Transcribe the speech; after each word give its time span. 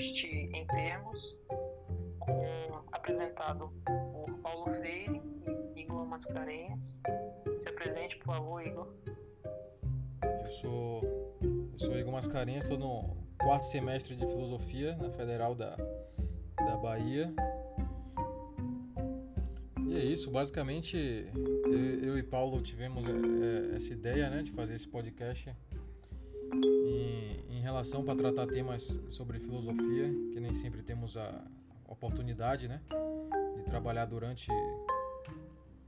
podcast 0.00 0.26
em 0.26 0.66
termos, 0.66 1.38
apresentado 2.90 3.70
por 3.84 4.32
Paulo 4.38 4.72
Freire 4.72 5.20
e 5.76 5.80
Igor 5.80 6.06
Mascarenhas. 6.06 6.98
Se 7.58 7.68
apresente, 7.68 8.16
por 8.16 8.26
favor, 8.26 8.66
Igor. 8.66 8.88
Eu 10.42 10.50
sou, 10.52 11.36
eu 11.42 11.78
sou 11.78 11.98
Igor 11.98 12.12
Mascarenhas, 12.12 12.64
estou 12.64 12.78
no 12.78 13.14
quarto 13.38 13.64
semestre 13.64 14.16
de 14.16 14.26
Filosofia 14.26 14.96
na 14.96 15.10
Federal 15.10 15.54
da, 15.54 15.76
da 16.56 16.76
Bahia. 16.78 17.30
E 19.86 19.98
é 19.98 20.04
isso, 20.04 20.30
basicamente 20.30 20.96
eu, 22.02 22.16
e 22.16 22.22
Paulo 22.22 22.62
tivemos 22.62 23.04
é, 23.04 23.72
é, 23.72 23.76
essa 23.76 23.92
ideia 23.92 24.30
né, 24.30 24.42
de 24.42 24.50
fazer 24.52 24.76
esse 24.76 24.88
podcast 24.88 25.54
em 26.54 27.39
relação 27.70 28.04
para 28.04 28.16
tratar 28.16 28.48
temas 28.48 29.00
sobre 29.08 29.38
filosofia, 29.38 30.08
que 30.32 30.40
nem 30.40 30.52
sempre 30.52 30.82
temos 30.82 31.16
a 31.16 31.44
oportunidade 31.86 32.66
né, 32.66 32.80
de 33.56 33.62
trabalhar 33.62 34.06
durante 34.06 34.50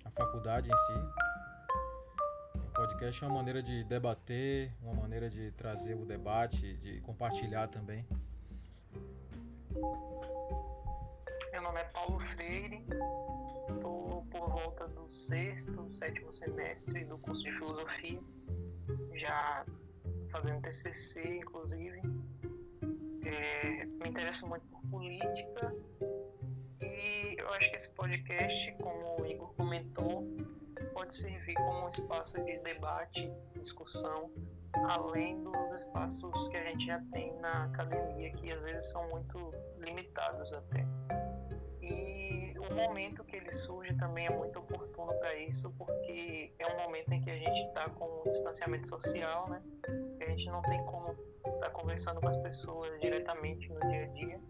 a 0.05 0.11
faculdade 0.11 0.71
em 0.71 0.77
si. 0.77 0.93
O 2.55 2.73
podcast 2.73 3.25
é 3.25 3.27
uma 3.27 3.35
maneira 3.35 3.61
de 3.61 3.83
debater, 3.83 4.73
uma 4.81 4.95
maneira 4.95 5.29
de 5.29 5.51
trazer 5.53 5.95
o 5.95 6.05
debate, 6.05 6.77
de 6.77 7.01
compartilhar 7.01 7.67
também. 7.67 8.07
Meu 11.51 11.63
nome 11.63 11.81
é 11.81 11.85
Paulo 11.87 12.21
Freire, 12.21 12.87
estou 13.69 14.25
por 14.31 14.51
volta 14.51 14.87
do 14.87 15.11
sexto, 15.11 15.93
sétimo 15.93 16.33
semestre 16.33 17.05
do 17.05 17.19
curso 17.19 17.43
de 17.43 17.51
filosofia, 17.53 18.21
já 19.15 19.67
fazendo 20.33 20.63
TCC, 20.63 21.37
inclusive. 21.37 22.01
É, 23.25 23.85
me 23.85 24.09
interesso 24.09 24.47
muito 24.49 24.67
por 24.67 24.81
política 24.91 25.73
e 26.81 27.37
eu 27.39 27.49
acho 27.51 27.71
que 27.71 27.77
esse 27.77 27.91
podcast, 27.91 28.73
como 28.83 29.23
o 29.23 29.27
Igor 29.27 29.55
comentou, 29.55 30.27
pode 30.93 31.15
servir 31.15 31.55
como 31.55 31.85
um 31.85 31.89
espaço 31.89 32.43
de 32.45 32.59
debate, 32.59 33.31
discussão, 33.55 34.31
além 34.89 35.43
dos 35.45 35.81
espaços 35.81 36.49
que 36.49 36.57
a 36.57 36.65
gente 36.65 36.87
já 36.87 37.01
tem 37.13 37.35
na 37.39 37.65
academia, 37.65 38.33
que 38.33 38.51
às 38.51 38.61
vezes 38.63 38.91
são 38.91 39.09
muito 39.11 39.55
limitados 39.79 40.53
até. 40.53 40.85
E 41.81 42.55
o 42.59 42.75
momento 42.75 43.25
que 43.25 43.37
ele 43.37 43.53
surge 43.53 43.95
também 43.95 44.27
é 44.27 44.31
muito 44.31 44.59
oportuno 44.59 45.13
para 45.19 45.35
isso, 45.37 45.71
porque 45.79 46.55
é 46.59 46.67
um 46.67 46.77
momento 46.79 47.13
em 47.13 47.21
que 47.21 47.31
a 47.31 47.37
gente 47.37 47.67
está 47.69 47.89
com 47.91 48.23
distanciamento 48.25 48.89
social, 48.89 49.49
né? 49.49 49.63
A 50.23 50.29
gente 50.29 50.47
não 50.51 50.63
tem 50.63 50.83
como 50.85 51.11
estar 51.11 51.61
tá 51.61 51.71
conversando 51.71 52.21
com 52.21 52.29
as 52.29 52.37
pessoas 52.37 53.01
diretamente 53.01 53.69
no 53.73 53.81
dia 53.89 54.05
a 54.05 54.07
dia. 54.09 54.41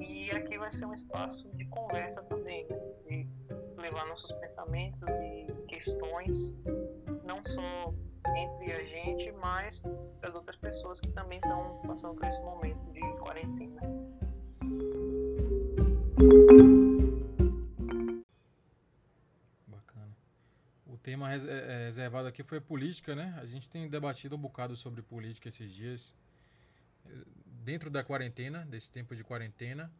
E 0.00 0.30
aqui 0.30 0.58
vai 0.58 0.70
ser 0.70 0.86
um 0.86 0.94
espaço 0.94 1.48
de 1.56 1.64
conversa 1.66 2.22
também, 2.24 2.66
né? 2.68 2.78
de 3.06 3.28
levar 3.76 4.06
nossos 4.06 4.32
pensamentos 4.32 5.02
e 5.18 5.46
questões, 5.68 6.54
não 7.24 7.42
só 7.44 7.92
entre 8.36 8.72
a 8.72 8.84
gente, 8.84 9.32
mas 9.32 9.82
as 10.22 10.34
outras 10.34 10.56
pessoas 10.56 11.00
que 11.00 11.10
também 11.10 11.38
estão 11.38 11.80
passando 11.86 12.14
por 12.14 12.26
esse 12.26 12.40
momento 12.40 12.92
de 12.92 13.00
quarentena. 13.18 13.82
Tema 21.02 21.32
é, 21.32 21.36
é, 21.36 21.84
reservado 21.86 22.28
aqui 22.28 22.42
foi 22.42 22.60
política, 22.60 23.14
né? 23.14 23.36
A 23.40 23.46
gente 23.46 23.68
tem 23.68 23.88
debatido 23.88 24.36
um 24.36 24.38
bocado 24.38 24.76
sobre 24.76 25.02
política 25.02 25.48
esses 25.48 25.72
dias, 25.72 26.14
eh, 27.04 27.10
dentro 27.64 27.90
da 27.90 28.04
quarentena, 28.04 28.64
desse 28.66 28.90
tempo 28.90 29.14
de 29.16 29.24
quarentena, 29.24 29.90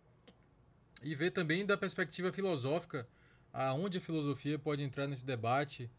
e 1.02 1.14
ver 1.14 1.32
também 1.32 1.66
da 1.66 1.76
perspectiva 1.76 2.32
filosófica 2.32 3.06
aonde 3.52 3.98
a 3.98 4.00
filosofia 4.00 4.58
pode 4.58 4.82
entrar 4.82 5.06
nesse 5.06 5.26
debate, 5.26 5.90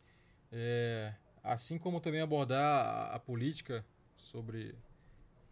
é, 0.51 1.13
assim 1.43 1.77
como 1.77 1.99
também 1.99 2.21
abordar 2.21 2.61
a, 2.61 3.15
a 3.15 3.19
política 3.19 3.85
sobre 4.17 4.75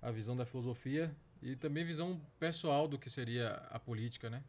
a 0.01 0.09
visão 0.09 0.35
da 0.35 0.45
filosofia 0.45 1.15
e 1.41 1.55
também 1.55 1.85
visão 1.85 2.19
pessoal 2.39 2.87
do 2.87 2.97
que 2.97 3.09
seria 3.09 3.51
a 3.69 3.79
política, 3.79 4.29
né? 4.29 4.43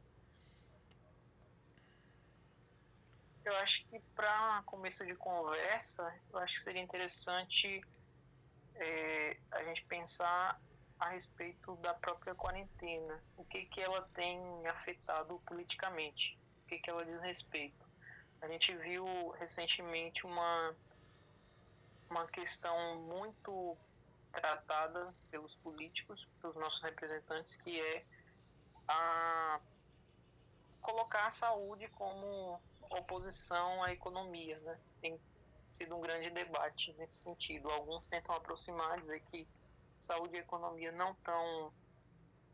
Eu 3.53 3.59
acho 3.59 3.85
que 3.87 4.01
para 4.17 4.63
começo 4.65 5.05
de 5.05 5.15
conversa, 5.15 6.11
eu 6.33 6.39
acho 6.39 6.55
que 6.55 6.63
seria 6.63 6.81
interessante 6.81 7.85
é, 8.77 9.37
a 9.51 9.63
gente 9.65 9.85
pensar 9.85 10.59
a 10.99 11.11
respeito 11.11 11.77
da 11.77 11.93
própria 11.93 12.35
quarentena, 12.35 13.23
o 13.37 13.45
que 13.45 13.67
que 13.67 13.79
ela 13.79 14.09
tem 14.15 14.41
afetado 14.69 15.39
politicamente, 15.45 16.39
o 16.65 16.69
que 16.69 16.79
que 16.79 16.89
ela 16.89 17.05
diz 17.05 17.21
respeito. 17.21 17.87
A 18.41 18.49
gente 18.49 18.75
viu 18.75 19.29
recentemente 19.39 20.25
uma 20.25 20.75
uma 22.09 22.27
questão 22.29 23.03
muito 23.03 23.77
tratada 24.33 25.15
pelos 25.31 25.55
políticos, 25.57 26.27
pelos 26.41 26.57
nossos 26.57 26.81
representantes, 26.81 27.57
que 27.57 27.79
é 27.79 28.05
a 28.89 29.61
colocar 30.81 31.27
a 31.27 31.31
saúde 31.31 31.87
como 31.89 32.59
oposição 32.99 33.83
à 33.83 33.93
economia, 33.93 34.59
né? 34.61 34.79
Tem 35.01 35.21
sido 35.71 35.97
um 35.97 36.01
grande 36.01 36.31
debate 36.31 36.93
nesse 36.95 37.17
sentido. 37.17 37.71
Alguns 37.71 38.09
tentam 38.09 38.35
aproximar, 38.35 39.01
dizer 39.01 39.21
que 39.31 39.49
saúde 40.01 40.37
e 40.37 40.41
economia 40.41 40.93
não 40.93 41.15
tão 41.17 41.73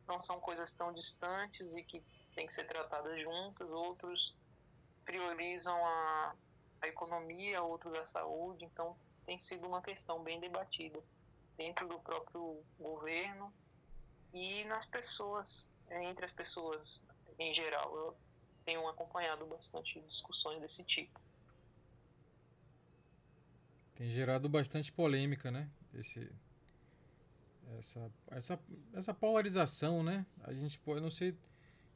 não 0.06 0.22
são 0.22 0.40
coisas 0.40 0.72
tão 0.72 0.92
distantes 0.92 1.74
e 1.74 1.82
que 1.82 2.02
tem 2.34 2.46
que 2.46 2.54
ser 2.54 2.66
tratadas 2.66 3.20
juntas. 3.20 3.68
Outros 3.70 4.34
priorizam 5.04 5.76
a, 5.84 6.34
a 6.80 6.88
economia, 6.88 7.62
outros 7.62 7.94
a 7.94 8.04
saúde. 8.06 8.64
Então 8.64 8.96
tem 9.26 9.38
sido 9.38 9.66
uma 9.66 9.82
questão 9.82 10.22
bem 10.22 10.40
debatida 10.40 10.98
dentro 11.58 11.86
do 11.86 11.98
próprio 12.00 12.62
governo 12.78 13.52
e 14.32 14.64
nas 14.64 14.86
pessoas, 14.86 15.66
entre 15.90 16.24
as 16.24 16.32
pessoas 16.32 17.02
em 17.38 17.52
geral. 17.52 17.94
Eu 17.96 18.16
tenho 18.68 18.86
acompanhado 18.86 19.46
bastante 19.46 19.98
discussões 20.00 20.60
desse 20.60 20.84
tipo. 20.84 21.18
Tem 23.94 24.10
gerado 24.10 24.46
bastante 24.46 24.92
polêmica, 24.92 25.50
né? 25.50 25.70
Esse, 25.94 26.30
essa, 27.78 28.12
essa, 28.26 28.60
essa 28.92 29.14
polarização, 29.14 30.02
né? 30.02 30.26
A 30.44 30.52
gente 30.52 30.78
pode, 30.80 31.00
não 31.00 31.10
sei 31.10 31.34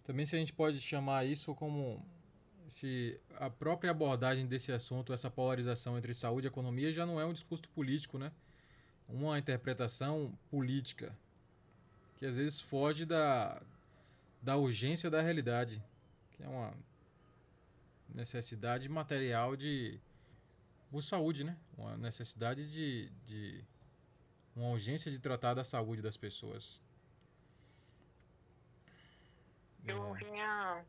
também 0.02 0.24
se 0.24 0.34
a 0.34 0.38
gente 0.38 0.54
pode 0.54 0.80
chamar 0.80 1.26
isso 1.26 1.54
como 1.54 2.02
se 2.66 3.20
a 3.36 3.50
própria 3.50 3.90
abordagem 3.90 4.46
desse 4.46 4.72
assunto, 4.72 5.12
essa 5.12 5.30
polarização 5.30 5.98
entre 5.98 6.14
saúde 6.14 6.46
e 6.46 6.48
economia, 6.48 6.90
já 6.90 7.04
não 7.04 7.20
é 7.20 7.26
um 7.26 7.34
discurso 7.34 7.68
político, 7.74 8.16
né? 8.16 8.32
Uma 9.06 9.38
interpretação 9.38 10.32
política 10.50 11.14
que 12.16 12.24
às 12.24 12.38
vezes 12.38 12.62
foge 12.62 13.04
da, 13.04 13.60
da 14.40 14.56
urgência 14.56 15.10
da 15.10 15.20
realidade 15.20 15.84
que 16.42 16.46
é 16.46 16.48
uma 16.48 16.74
necessidade 18.08 18.88
material 18.88 19.56
de 19.56 20.00
por 20.90 21.02
saúde, 21.02 21.44
né? 21.44 21.56
Uma 21.78 21.96
necessidade 21.96 22.68
de, 22.70 23.08
de 23.24 23.64
uma 24.54 24.70
urgência 24.70 25.10
de 25.10 25.18
tratar 25.18 25.54
da 25.54 25.64
saúde 25.64 26.02
das 26.02 26.16
pessoas. 26.16 26.80
Eu 29.86 30.14
é. 30.14 30.18
vinha 30.18 30.84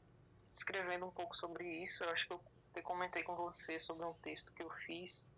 escrevendo 0.52 1.06
um 1.06 1.12
pouco 1.12 1.38
sobre 1.38 1.84
isso. 1.84 2.04
Eu 2.04 2.10
acho 2.10 2.28
que 2.28 2.34
eu 2.34 2.84
comentei 2.84 3.24
com 3.24 3.36
você 3.36 3.80
sobre 3.80 4.06
um 4.06 4.14
texto 4.16 4.52
que 4.54 4.64
eu 4.64 4.70
fiz 4.86 5.30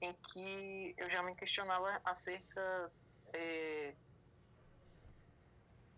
em 0.00 0.14
que 0.14 0.94
eu 0.96 1.10
já 1.10 1.22
me 1.22 1.34
questionava 1.34 2.00
acerca 2.04 2.90
é, 3.32 3.94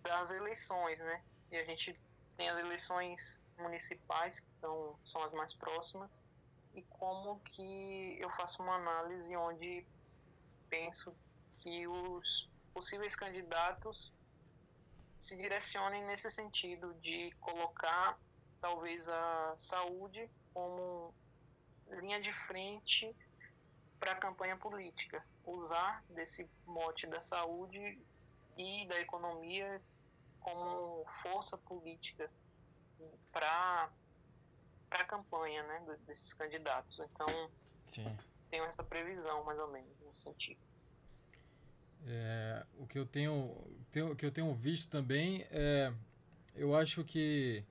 das 0.03 0.31
eleições, 0.31 0.99
né? 1.01 1.23
E 1.53 1.57
a 1.57 1.65
gente 1.65 1.95
tem 2.37 2.49
as 2.49 2.59
eleições 2.59 3.41
municipais, 3.61 4.41
que 4.41 4.51
são, 4.61 4.99
são 5.05 5.23
as 5.23 5.33
mais 5.33 5.53
próximas, 5.55 6.21
e 6.75 6.83
como 6.83 7.41
que 7.41 8.19
eu 8.21 8.31
faço 8.31 8.62
uma 8.62 8.77
análise 8.77 9.35
onde 9.37 9.87
penso 10.69 11.15
que 11.55 11.87
os 11.87 12.49
possíveis 12.73 13.17
candidatos 13.17 14.12
se 15.19 15.37
direcionem 15.37 16.05
nesse 16.07 16.31
sentido 16.31 16.95
de 16.95 17.31
colocar 17.41 18.19
talvez 18.61 19.09
a 19.09 19.55
saúde 19.57 20.31
como 20.55 21.12
linha 21.89 22.21
de 22.21 22.33
frente 22.33 23.15
para 23.99 24.12
a 24.12 24.17
campanha 24.17 24.57
política, 24.57 25.23
usar 25.45 26.03
desse 26.09 26.49
mote 26.65 27.07
da 27.07 27.21
saúde 27.21 27.99
e 28.57 28.87
da 28.87 28.99
economia 29.01 29.83
como 30.41 31.05
força 31.23 31.59
política 31.59 32.31
para 33.32 33.91
a 34.91 35.05
campanha 35.05 35.62
né, 35.62 35.97
desses 36.06 36.32
candidatos. 36.32 37.00
Então, 37.00 37.50
Sim. 37.87 38.17
tenho 38.50 38.64
essa 38.64 38.82
previsão, 38.82 39.44
mais 39.44 39.58
ou 39.58 39.70
menos, 39.70 40.00
nesse 40.00 40.23
sentido. 40.23 40.61
É, 42.06 42.64
o 42.79 42.87
que 42.87 42.99
eu 42.99 43.06
tenho, 43.06 43.55
tenho, 43.91 44.17
que 44.17 44.25
eu 44.25 44.32
tenho 44.32 44.55
visto 44.55 44.91
também 44.91 45.47
é, 45.50 45.93
eu 46.55 46.75
acho 46.75 47.05
que 47.05 47.62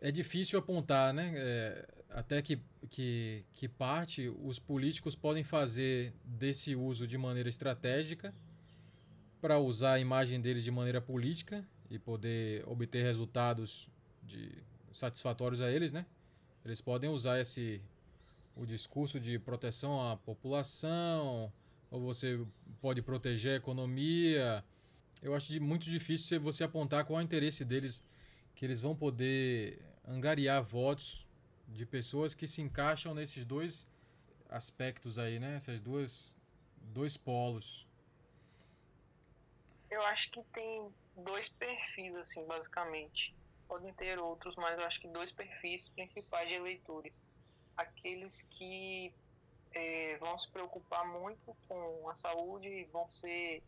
é 0.00 0.10
difícil 0.10 0.58
apontar, 0.58 1.14
né? 1.14 1.32
É, 1.36 1.88
até 2.10 2.40
que, 2.40 2.60
que, 2.90 3.44
que 3.54 3.68
parte 3.68 4.28
os 4.28 4.58
políticos 4.58 5.16
podem 5.16 5.42
fazer 5.42 6.14
desse 6.24 6.76
uso 6.76 7.06
de 7.06 7.18
maneira 7.18 7.48
estratégica 7.48 8.34
para 9.40 9.58
usar 9.58 9.94
a 9.94 9.98
imagem 9.98 10.40
deles 10.40 10.62
de 10.62 10.70
maneira 10.70 11.00
política 11.00 11.66
e 11.90 11.98
poder 11.98 12.66
obter 12.68 13.02
resultados 13.02 13.88
de, 14.26 14.50
satisfatórios 14.92 15.60
a 15.60 15.70
eles, 15.70 15.92
né? 15.92 16.06
Eles 16.64 16.80
podem 16.80 17.10
usar 17.10 17.40
esse 17.40 17.80
o 18.56 18.64
discurso 18.64 19.18
de 19.18 19.38
proteção 19.38 20.00
à 20.00 20.16
população, 20.16 21.52
ou 21.90 22.00
você 22.00 22.40
pode 22.80 23.02
proteger 23.02 23.54
a 23.54 23.56
economia. 23.56 24.64
Eu 25.20 25.34
acho 25.34 25.60
muito 25.60 25.84
difícil 25.90 26.40
você 26.40 26.64
apontar 26.64 27.04
qual 27.04 27.18
é 27.18 27.22
o 27.22 27.24
interesse 27.24 27.64
deles, 27.64 28.02
que 28.54 28.64
eles 28.64 28.80
vão 28.80 28.94
poder 28.94 29.82
angariar 30.06 30.62
votos 30.62 31.26
de 31.68 31.84
pessoas 31.84 32.34
que 32.34 32.46
se 32.46 32.62
encaixam 32.62 33.14
nesses 33.14 33.44
dois 33.44 33.88
aspectos 34.48 35.18
aí, 35.18 35.40
né? 35.40 35.56
Essas 35.56 35.80
duas 35.80 36.36
dois 36.80 37.16
polos. 37.16 37.86
Eu 39.90 40.02
acho 40.02 40.30
que 40.30 40.42
tem 40.52 40.88
dois 41.16 41.48
perfis 41.48 42.14
assim, 42.16 42.44
basicamente. 42.46 43.34
Podem 43.68 43.92
ter 43.94 44.18
outros, 44.18 44.54
mas 44.56 44.78
eu 44.78 44.84
acho 44.84 45.00
que 45.00 45.08
dois 45.08 45.32
perfis 45.32 45.88
principais 45.88 46.48
de 46.48 46.54
eleitores. 46.54 47.24
Aqueles 47.76 48.42
que 48.42 49.12
é, 49.72 50.16
vão 50.18 50.38
se 50.38 50.50
preocupar 50.50 51.06
muito 51.06 51.56
com 51.66 52.08
a 52.08 52.14
saúde 52.14 52.68
e 52.68 52.84
vão 52.84 53.10
ser 53.10 53.62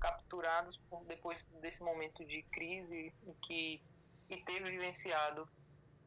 capturados 0.00 0.76
por, 0.88 1.04
depois 1.04 1.46
desse 1.60 1.82
momento 1.82 2.24
de 2.24 2.42
crise 2.44 3.12
em 3.24 3.34
que 3.34 3.82
e 4.28 4.42
ter 4.44 4.62
vivenciado 4.62 5.46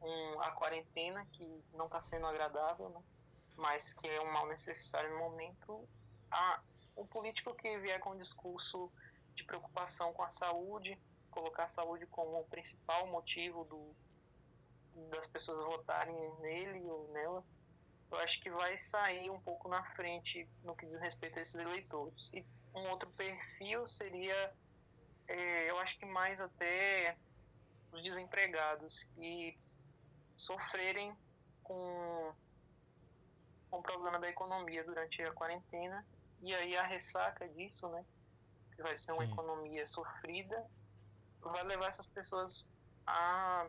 um, 0.01 0.41
a 0.41 0.51
quarentena, 0.51 1.25
que 1.33 1.63
não 1.73 1.85
está 1.85 2.01
sendo 2.01 2.25
agradável, 2.25 2.89
né? 2.89 3.01
mas 3.55 3.93
que 3.93 4.07
é 4.07 4.19
um 4.21 4.31
mal 4.31 4.47
necessário 4.47 5.11
no 5.11 5.19
momento. 5.19 5.87
A, 6.31 6.59
o 6.95 7.05
político 7.05 7.53
que 7.53 7.77
vier 7.79 7.99
com 7.99 8.11
um 8.11 8.17
discurso 8.17 8.91
de 9.35 9.43
preocupação 9.43 10.11
com 10.13 10.23
a 10.23 10.29
saúde, 10.29 10.97
colocar 11.35 11.65
a 11.65 11.69
saúde 11.69 12.07
como 12.07 12.39
o 12.39 12.45
principal 12.45 13.05
motivo 13.07 13.65
do, 13.65 13.95
das 15.09 15.27
pessoas 15.27 15.59
votarem 15.65 16.15
nele 16.39 16.89
ou 16.89 17.11
nela, 17.11 17.43
eu 18.09 18.17
acho 18.19 18.39
que 18.41 18.49
vai 18.49 18.77
sair 18.77 19.29
um 19.29 19.41
pouco 19.41 19.67
na 19.67 19.83
frente 19.91 20.47
no 20.63 20.75
que 20.75 20.85
diz 20.85 21.01
respeito 21.01 21.37
a 21.37 21.41
esses 21.41 21.55
eleitores. 21.55 22.31
E 22.33 22.45
um 22.73 22.89
outro 22.89 23.09
perfil 23.11 23.85
seria, 23.87 24.53
é, 25.27 25.69
eu 25.69 25.77
acho 25.79 25.99
que 25.99 26.05
mais 26.05 26.39
até 26.39 27.17
os 27.91 28.01
desempregados, 28.01 29.03
que 29.15 29.57
sofrerem 30.37 31.15
com, 31.61 32.33
com 33.69 33.79
o 33.79 33.83
problema 33.83 34.19
da 34.19 34.29
economia 34.29 34.83
durante 34.83 35.21
a 35.21 35.33
quarentena 35.33 36.05
e 36.41 36.53
aí 36.53 36.77
a 36.77 36.83
ressaca 36.83 37.47
disso, 37.49 37.89
né, 37.89 38.05
que 38.75 38.81
vai 38.81 38.95
ser 38.95 39.11
uma 39.13 39.25
Sim. 39.25 39.31
economia 39.31 39.85
sofrida, 39.87 40.65
vai 41.51 41.63
levar 41.63 41.87
essas 41.87 42.07
pessoas 42.07 42.67
a 43.05 43.67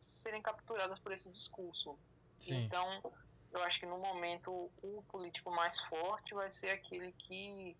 serem 0.00 0.42
capturadas 0.42 0.98
por 0.98 1.12
esse 1.12 1.30
discurso. 1.30 1.98
Sim. 2.38 2.64
Então, 2.64 3.12
eu 3.52 3.62
acho 3.62 3.80
que 3.80 3.86
no 3.86 3.98
momento 3.98 4.70
o 4.82 5.02
político 5.08 5.50
mais 5.50 5.80
forte 5.80 6.34
vai 6.34 6.50
ser 6.50 6.70
aquele 6.70 7.12
que 7.12 7.76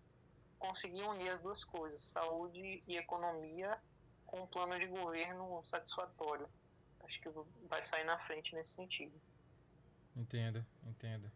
conseguir 0.59 1.03
unir 1.03 1.29
as 1.29 1.41
duas 1.41 1.63
coisas, 1.63 2.01
saúde 2.01 2.83
e 2.87 2.97
economia, 2.97 3.77
com 4.25 4.41
um 4.41 4.47
plano 4.47 4.77
de 4.79 4.87
governo 4.87 5.63
satisfatório 5.63 6.49
acho 7.07 7.21
que 7.21 7.29
vai 7.67 7.83
sair 7.83 8.03
na 8.03 8.19
frente 8.19 8.53
nesse 8.53 8.71
sentido. 8.71 9.19
Entendo, 10.15 10.63
entendo. 10.85 11.31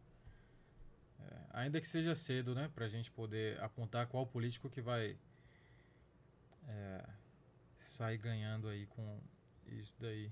É, 1.20 1.40
ainda 1.52 1.80
que 1.80 1.88
seja 1.88 2.16
cedo, 2.16 2.54
né, 2.54 2.70
para 2.74 2.86
a 2.86 2.90
gente 2.90 3.10
poder 3.10 3.62
apontar 3.62 4.08
qual 4.08 4.26
político 4.26 4.70
que 4.70 4.82
vai 4.82 5.18
é, 6.68 7.10
sair 7.84 8.18
ganhando 8.18 8.68
aí 8.68 8.86
com 8.88 9.20
isso 9.68 9.96
daí. 10.00 10.32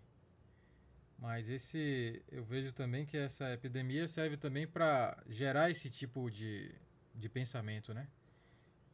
Mas 1.17 1.49
esse, 1.49 2.23
eu 2.31 2.43
vejo 2.43 2.73
também 2.73 3.05
que 3.05 3.17
essa 3.17 3.51
epidemia 3.53 4.07
serve 4.07 4.37
também 4.37 4.65
para 4.65 5.21
gerar 5.27 5.69
esse 5.69 5.89
tipo 5.89 6.29
de, 6.29 6.73
de 7.13 7.27
pensamento, 7.27 7.93
né? 7.93 8.07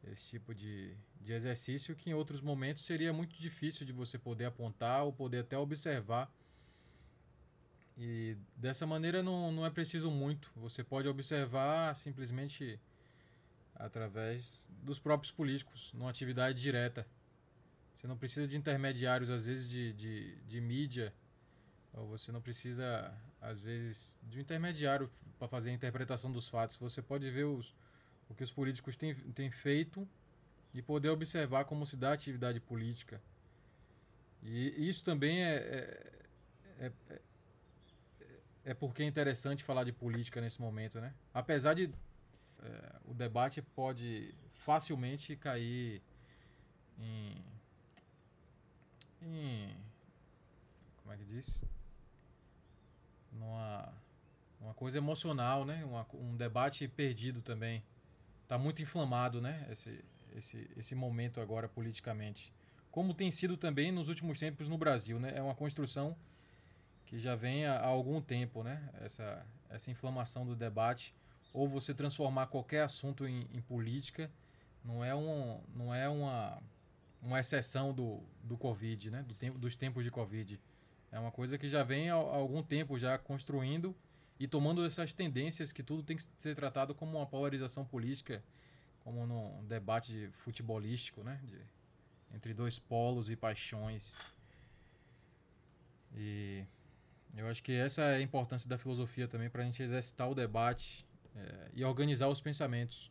Esse 0.04 0.30
tipo 0.30 0.54
de, 0.54 0.96
de 1.20 1.32
exercício 1.32 1.94
que 1.94 2.10
em 2.10 2.14
outros 2.14 2.40
momentos 2.40 2.84
seria 2.84 3.12
muito 3.12 3.36
difícil 3.38 3.86
de 3.86 3.92
você 3.92 4.18
poder 4.18 4.46
apontar 4.46 5.04
ou 5.04 5.12
poder 5.12 5.38
até 5.40 5.56
observar 5.56 6.32
e 7.96 8.36
dessa 8.54 8.86
maneira 8.86 9.22
não, 9.22 9.50
não 9.50 9.64
é 9.64 9.70
preciso 9.70 10.10
muito. 10.10 10.52
Você 10.56 10.84
pode 10.84 11.08
observar 11.08 11.94
simplesmente 11.96 12.78
através 13.74 14.68
dos 14.82 14.98
próprios 14.98 15.32
políticos, 15.32 15.92
numa 15.94 16.10
atividade 16.10 16.60
direta. 16.60 17.06
Você 17.96 18.06
não 18.06 18.16
precisa 18.18 18.46
de 18.46 18.58
intermediários, 18.58 19.30
às 19.30 19.46
vezes, 19.46 19.66
de, 19.70 19.94
de, 19.94 20.36
de 20.42 20.60
mídia, 20.60 21.14
ou 21.94 22.06
você 22.06 22.30
não 22.30 22.42
precisa, 22.42 23.10
às 23.40 23.58
vezes, 23.58 24.20
de 24.22 24.36
um 24.36 24.42
intermediário 24.42 25.10
para 25.38 25.48
fazer 25.48 25.70
a 25.70 25.72
interpretação 25.72 26.30
dos 26.30 26.46
fatos. 26.46 26.76
Você 26.76 27.00
pode 27.00 27.30
ver 27.30 27.44
os, 27.44 27.74
o 28.28 28.34
que 28.34 28.44
os 28.44 28.52
políticos 28.52 28.98
têm, 28.98 29.14
têm 29.14 29.50
feito 29.50 30.06
e 30.74 30.82
poder 30.82 31.08
observar 31.08 31.64
como 31.64 31.86
se 31.86 31.96
dá 31.96 32.10
a 32.10 32.12
atividade 32.12 32.60
política. 32.60 33.18
E 34.42 34.86
isso 34.90 35.02
também 35.02 35.42
é, 35.42 36.12
é, 36.78 36.92
é, 37.08 37.20
é 38.66 38.74
porque 38.74 39.04
é 39.04 39.06
interessante 39.06 39.64
falar 39.64 39.84
de 39.84 39.92
política 39.92 40.38
nesse 40.38 40.60
momento, 40.60 41.00
né? 41.00 41.14
Apesar 41.32 41.72
de 41.72 41.90
é, 42.62 42.96
o 43.06 43.14
debate 43.14 43.62
pode 43.62 44.34
facilmente 44.52 45.34
cair 45.34 46.02
em, 46.98 47.42
em 49.26 49.76
como 51.02 51.14
é 51.14 51.16
que 51.16 51.24
diz? 51.24 51.62
Numa 53.32 53.92
uma 54.60 54.74
coisa 54.74 54.98
emocional, 54.98 55.64
né? 55.64 55.84
Uma, 55.84 56.06
um 56.14 56.36
debate 56.36 56.88
perdido 56.88 57.40
também. 57.40 57.82
Está 58.42 58.58
muito 58.58 58.82
inflamado, 58.82 59.40
né? 59.40 59.66
Esse, 59.70 60.04
esse, 60.34 60.70
esse 60.76 60.94
momento 60.94 61.40
agora 61.40 61.68
politicamente. 61.68 62.52
Como 62.90 63.14
tem 63.14 63.30
sido 63.30 63.56
também 63.56 63.92
nos 63.92 64.08
últimos 64.08 64.38
tempos 64.38 64.68
no 64.68 64.78
Brasil, 64.78 65.20
né? 65.20 65.32
É 65.36 65.42
uma 65.42 65.54
construção 65.54 66.16
que 67.04 67.18
já 67.18 67.36
vem 67.36 67.66
há, 67.66 67.84
algum 67.84 68.20
tempo, 68.20 68.62
né? 68.62 68.88
Essa, 69.00 69.46
essa 69.68 69.90
inflamação 69.90 70.44
do 70.44 70.56
debate, 70.56 71.14
ou 71.52 71.68
você 71.68 71.94
transformar 71.94 72.46
qualquer 72.46 72.82
assunto 72.82 73.26
em, 73.26 73.46
em 73.52 73.60
política, 73.60 74.30
não 74.84 75.04
é, 75.04 75.14
um, 75.14 75.60
não 75.74 75.94
é 75.94 76.08
uma, 76.08 76.60
uma 77.22 77.40
exceção 77.40 77.92
do, 77.92 78.22
do 78.42 78.56
Covid, 78.56 79.10
né? 79.10 79.22
Do 79.22 79.34
tempo, 79.34 79.58
dos 79.58 79.76
tempos 79.76 80.04
de 80.04 80.10
Covid. 80.10 80.60
É 81.10 81.18
uma 81.18 81.30
coisa 81.30 81.56
que 81.56 81.68
já 81.68 81.82
vem 81.82 82.10
há, 82.10 82.14
algum 82.14 82.62
tempo 82.62 82.98
já 82.98 83.18
construindo 83.18 83.94
e 84.38 84.46
tomando 84.46 84.84
essas 84.84 85.12
tendências 85.14 85.72
que 85.72 85.82
tudo 85.82 86.02
tem 86.02 86.16
que 86.16 86.24
ser 86.38 86.54
tratado 86.54 86.94
como 86.94 87.16
uma 87.18 87.26
polarização 87.26 87.84
política, 87.84 88.42
como 89.00 89.26
num 89.26 89.64
debate 89.66 90.28
futebolístico, 90.32 91.22
né? 91.22 91.40
De, 91.44 91.58
entre 92.34 92.52
dois 92.52 92.78
polos 92.78 93.30
e 93.30 93.36
paixões. 93.36 94.18
E 96.14 96.64
eu 97.36 97.46
acho 97.48 97.62
que 97.62 97.72
essa 97.72 98.02
é 98.02 98.16
a 98.16 98.20
importância 98.20 98.68
da 98.68 98.78
filosofia 98.78 99.28
também 99.28 99.50
para 99.50 99.62
a 99.62 99.64
gente 99.66 99.82
exercitar 99.82 100.30
o 100.30 100.34
debate 100.34 101.06
é, 101.34 101.70
e 101.74 101.84
organizar 101.84 102.28
os 102.28 102.40
pensamentos. 102.40 103.10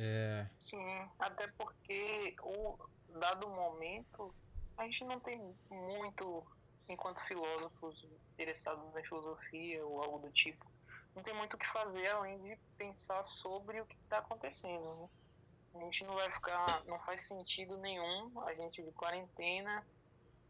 É... 0.00 0.46
Sim, 0.56 1.10
até 1.18 1.48
porque 1.48 2.36
o 2.40 2.78
dado 3.18 3.48
momento 3.48 4.32
a 4.76 4.84
gente 4.84 5.04
não 5.04 5.18
tem 5.18 5.52
muito, 5.68 6.46
enquanto 6.88 7.20
filósofos 7.26 8.06
interessados 8.34 8.96
em 8.96 9.02
filosofia 9.02 9.84
ou 9.84 10.00
algo 10.00 10.20
do 10.20 10.30
tipo, 10.30 10.64
não 11.16 11.22
tem 11.24 11.34
muito 11.34 11.54
o 11.54 11.58
que 11.58 11.66
fazer 11.66 12.06
além 12.06 12.40
de 12.40 12.56
pensar 12.76 13.24
sobre 13.24 13.80
o 13.80 13.86
que 13.86 13.96
está 13.96 14.18
acontecendo. 14.18 14.94
Né? 14.94 15.08
A 15.74 15.78
gente 15.80 16.04
não 16.04 16.14
vai 16.14 16.30
ficar, 16.30 16.84
não 16.86 17.00
faz 17.00 17.26
sentido 17.26 17.76
nenhum 17.78 18.40
a 18.42 18.54
gente 18.54 18.80
de 18.80 18.92
quarentena 18.92 19.84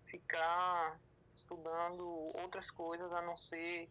ficar 0.05 1.00
estudando 1.35 2.07
outras 2.37 2.71
coisas 2.71 3.11
a 3.12 3.23
não 3.23 3.37
ser 3.37 3.88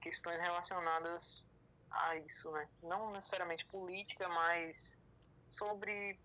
questões 0.00 0.40
relacionadas 0.40 1.46
a 1.90 2.16
isso, 2.16 2.50
né? 2.52 2.68
Não 2.82 3.10
necessariamente 3.10 3.64
política, 3.66 4.28
mas 4.28 4.98
sobre 5.50 6.18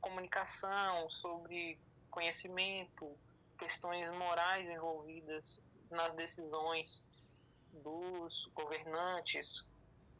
comunicação, 0.00 1.08
sobre 1.10 1.78
conhecimento, 2.10 3.16
questões 3.58 4.10
morais 4.12 4.68
envolvidas 4.68 5.62
nas 5.90 6.14
decisões 6.14 7.04
dos 7.72 8.46
governantes, 8.54 9.66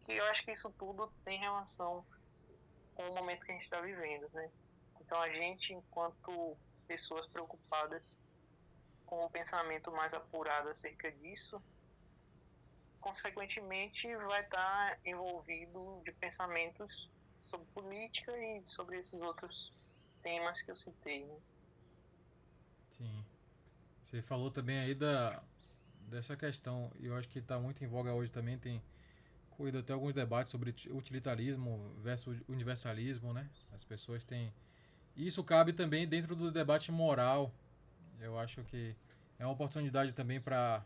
que 0.03 0.13
eu 0.13 0.25
acho 0.27 0.45
que 0.45 0.53
isso 0.53 0.71
tudo 0.79 1.13
tem 1.25 1.39
relação 1.39 2.05
com 2.95 3.09
o 3.09 3.15
momento 3.15 3.45
que 3.45 3.53
a 3.53 3.55
gente 3.55 3.63
está 3.63 3.81
vivendo, 3.81 4.29
né? 4.33 4.51
Então 5.01 5.21
a 5.21 5.31
gente, 5.31 5.73
enquanto 5.73 6.57
pessoas 6.87 7.27
preocupadas 7.27 8.19
com 9.07 9.25
o 9.25 9.31
pensamento 9.31 9.91
mais 9.93 10.13
apurado 10.13 10.69
acerca 10.69 11.11
disso, 11.13 11.63
consequentemente 13.01 14.15
vai 14.17 14.43
estar 14.43 14.99
envolvido 15.05 16.01
de 16.05 16.13
pensamentos 16.13 17.11
sobre 17.39 17.67
política 17.69 18.37
e 18.37 18.63
sobre 18.65 18.99
esses 18.99 19.21
outros 19.23 19.73
temas 20.23 20.63
que 20.63 20.71
eu 20.71 20.77
citei. 20.77 21.25
Né? 21.25 21.37
Sim. 22.93 23.25
Você 24.05 24.23
falou 24.23 24.51
também 24.51 24.79
aí 24.79 24.95
da, 24.95 25.43
dessa 26.09 26.37
questão, 26.37 26.91
e 26.99 27.07
eu 27.07 27.17
acho 27.17 27.29
que 27.29 27.39
está 27.39 27.59
muito 27.59 27.85
em 27.85 27.87
voga 27.87 28.13
hoje 28.13 28.33
também, 28.33 28.59
tem 28.59 28.83
corrido 29.51 29.79
até 29.79 29.93
alguns 29.93 30.15
debates 30.15 30.51
sobre 30.51 30.75
utilitarismo 30.91 31.95
versus 31.99 32.41
universalismo, 32.49 33.33
né? 33.33 33.49
As 33.73 33.85
pessoas 33.85 34.25
têm... 34.25 34.53
Isso 35.17 35.43
cabe 35.43 35.73
também 35.73 36.07
dentro 36.07 36.37
do 36.37 36.51
debate 36.51 36.93
moral. 36.93 37.53
Eu 38.21 38.39
acho 38.39 38.63
que 38.65 38.95
é 39.39 39.45
uma 39.45 39.53
oportunidade 39.53 40.13
também 40.13 40.41
para 40.41 40.85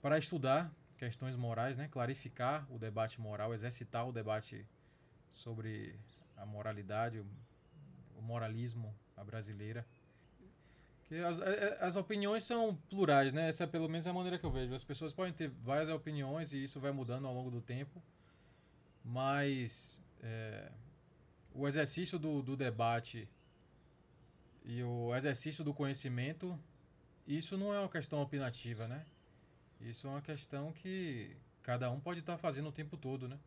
para 0.00 0.16
estudar 0.16 0.70
questões 0.98 1.36
morais, 1.36 1.76
né? 1.76 1.88
Clarificar 1.88 2.66
o 2.70 2.78
debate 2.78 3.20
moral, 3.20 3.54
exercitar 3.54 4.06
o 4.06 4.12
debate 4.12 4.66
sobre 5.30 5.98
a 6.36 6.44
moralidade, 6.44 7.24
o 8.16 8.20
moralismo 8.20 8.94
a 9.16 9.24
brasileira. 9.24 9.86
Que 11.04 11.16
as, 11.16 11.40
é, 11.40 11.50
é, 11.50 11.78
as 11.80 11.96
opiniões 11.96 12.44
são 12.44 12.76
plurais, 12.90 13.32
né? 13.32 13.48
Essa 13.48 13.64
é 13.64 13.66
pelo 13.66 13.88
menos 13.88 14.06
a 14.06 14.12
maneira 14.12 14.38
que 14.38 14.44
eu 14.44 14.50
vejo. 14.50 14.74
As 14.74 14.84
pessoas 14.84 15.12
podem 15.12 15.32
ter 15.32 15.48
várias 15.48 15.88
opiniões 15.88 16.52
e 16.52 16.62
isso 16.62 16.78
vai 16.80 16.92
mudando 16.92 17.26
ao 17.26 17.32
longo 17.32 17.50
do 17.50 17.62
tempo, 17.62 18.02
mas 19.04 20.02
é, 20.20 20.70
o 21.54 21.66
exercício 21.66 22.18
do, 22.18 22.42
do 22.42 22.56
debate 22.56 23.28
e 24.64 24.82
o 24.82 25.14
exercício 25.14 25.64
do 25.64 25.72
conhecimento, 25.72 26.58
isso 27.26 27.56
não 27.56 27.72
é 27.72 27.78
uma 27.78 27.88
questão 27.88 28.20
opinativa, 28.20 28.86
né? 28.86 29.06
Isso 29.80 30.06
é 30.06 30.10
uma 30.10 30.22
questão 30.22 30.72
que 30.72 31.36
cada 31.62 31.90
um 31.90 32.00
pode 32.00 32.20
estar 32.20 32.36
fazendo 32.36 32.68
o 32.68 32.72
tempo 32.72 32.96
todo, 32.96 33.28
né? 33.28 33.38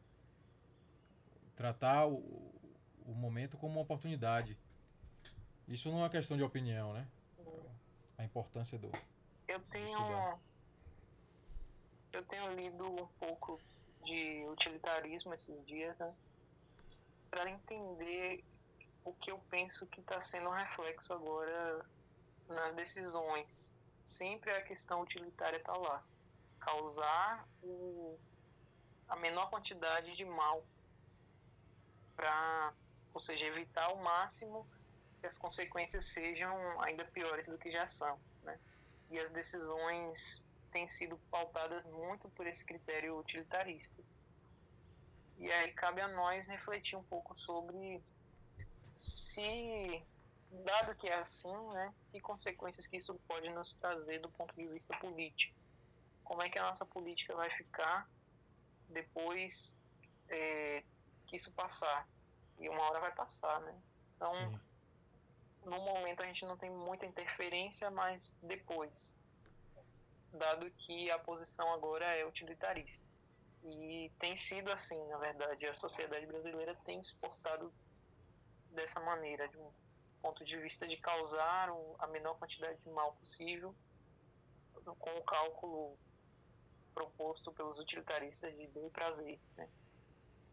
Tratar 1.56 2.08
o, 2.08 2.20
o 3.06 3.14
momento 3.14 3.58
como 3.58 3.74
uma 3.74 3.82
oportunidade. 3.82 4.58
Isso 5.68 5.90
não 5.90 5.98
é 5.98 6.02
uma 6.04 6.10
questão 6.10 6.38
de 6.38 6.44
opinião, 6.44 6.94
né? 6.94 7.08
A 8.18 8.24
importância 8.24 8.78
do. 8.78 8.92
Eu 9.48 9.60
tenho. 9.72 10.40
Eu 12.14 12.24
tenho 12.26 12.54
lido 12.56 12.86
um 12.86 13.08
pouco 13.20 13.60
de 14.04 14.46
utilitarismo 14.48 15.34
esses 15.34 15.66
dias, 15.66 15.98
né? 15.98 16.14
Para 17.30 17.50
entender 17.50 18.44
o 19.04 19.14
que 19.14 19.32
eu 19.32 19.38
penso 19.50 19.86
que 19.88 20.00
está 20.00 20.20
sendo 20.20 20.50
um 20.50 20.54
reflexo 20.54 21.14
agora 21.14 21.86
nas 22.48 22.74
decisões. 22.74 23.74
Sempre 24.04 24.52
a 24.52 24.62
questão 24.62 25.02
utilitária 25.02 25.58
está 25.58 25.74
lá 25.74 26.04
causar 26.62 27.46
o, 27.62 28.18
a 29.10 29.16
menor 29.16 29.50
quantidade 29.50 30.16
de 30.16 30.24
mal 30.24 30.64
para, 32.16 32.74
ou 33.14 33.20
seja, 33.20 33.46
evitar 33.46 33.86
ao 33.86 33.98
máximo 33.98 34.66
que 35.20 35.28
as 35.28 35.38
consequências 35.38 36.06
sejam 36.06 36.82
ainda 36.82 37.04
piores 37.06 37.48
do 37.48 37.58
que 37.58 37.72
já 37.72 37.86
são, 37.86 38.18
né? 38.44 38.58
E 39.10 39.20
as 39.20 39.30
decisões 39.30 40.42
têm 40.72 40.88
sido 40.88 41.18
pautadas 41.30 41.86
muito 41.86 42.30
por 42.30 42.48
esse 42.48 42.64
critério 42.64 43.18
utilitarista. 43.20 44.02
E 45.38 45.52
aí 45.52 45.74
cabe 45.74 46.02
a 46.02 46.08
nós 46.08 46.48
refletir 46.48 46.96
um 46.96 47.04
pouco 47.04 47.38
sobre 47.38 48.02
se, 48.94 50.04
dado 50.64 50.96
que 50.96 51.08
é 51.08 51.16
assim, 51.16 51.56
né, 51.74 51.94
que 52.12 52.20
consequências 52.20 52.88
que 52.88 52.98
isso 52.98 53.14
pode 53.28 53.50
nos 53.50 53.74
trazer 53.76 54.20
do 54.20 54.30
ponto 54.30 54.56
de 54.56 54.68
vista 54.68 54.96
político 55.00 55.61
como 56.24 56.42
é 56.42 56.50
que 56.50 56.60
a 56.60 56.64
nossa 56.64 56.86
política 56.86 57.36
vai 57.36 57.50
ficar 57.52 58.10
depois 58.90 59.76
é, 60.30 60.84
que 61.28 61.36
isso 61.36 61.52
passar. 61.54 62.08
E 62.60 62.70
uma 62.70 62.82
hora 62.84 63.00
vai 63.00 63.12
passar, 63.14 63.60
né? 63.62 63.82
Então, 64.16 64.34
Sim. 64.34 64.60
no 65.66 65.82
momento 65.82 66.22
a 66.22 66.26
gente 66.26 66.46
não 66.46 66.58
tem 66.58 66.70
muita 66.70 67.06
interferência, 67.06 67.90
mas 67.90 68.34
depois, 68.42 69.16
dado 70.34 70.70
que 70.72 71.10
a 71.10 71.20
posição 71.20 71.74
agora 71.74 72.06
é 72.06 72.26
utilitarista. 72.26 73.08
E 73.64 74.12
tem 74.20 74.36
sido 74.36 74.72
assim, 74.72 74.98
na 75.08 75.18
verdade, 75.18 75.66
a 75.68 75.74
sociedade 75.74 76.26
brasileira 76.26 76.76
tem 76.84 77.04
se 77.04 77.16
portado 77.16 77.74
dessa 78.72 79.00
maneira, 79.00 79.48
de 79.48 79.58
um 79.58 79.72
ponto 80.22 80.44
de 80.46 80.58
vista 80.58 80.88
de 80.88 80.98
causar 80.98 81.70
a 82.00 82.08
menor 82.08 82.38
quantidade 82.38 82.80
de 82.82 82.90
mal 82.90 83.14
possível, 83.14 83.76
com 85.00 85.18
o 85.18 85.24
cálculo 85.24 85.98
proposto 86.94 87.52
pelos 87.52 87.80
utilitaristas 87.80 88.56
de 88.58 88.68
bem 88.68 88.88
e 88.88 88.90
prazer. 88.90 89.40
Né? 89.56 89.70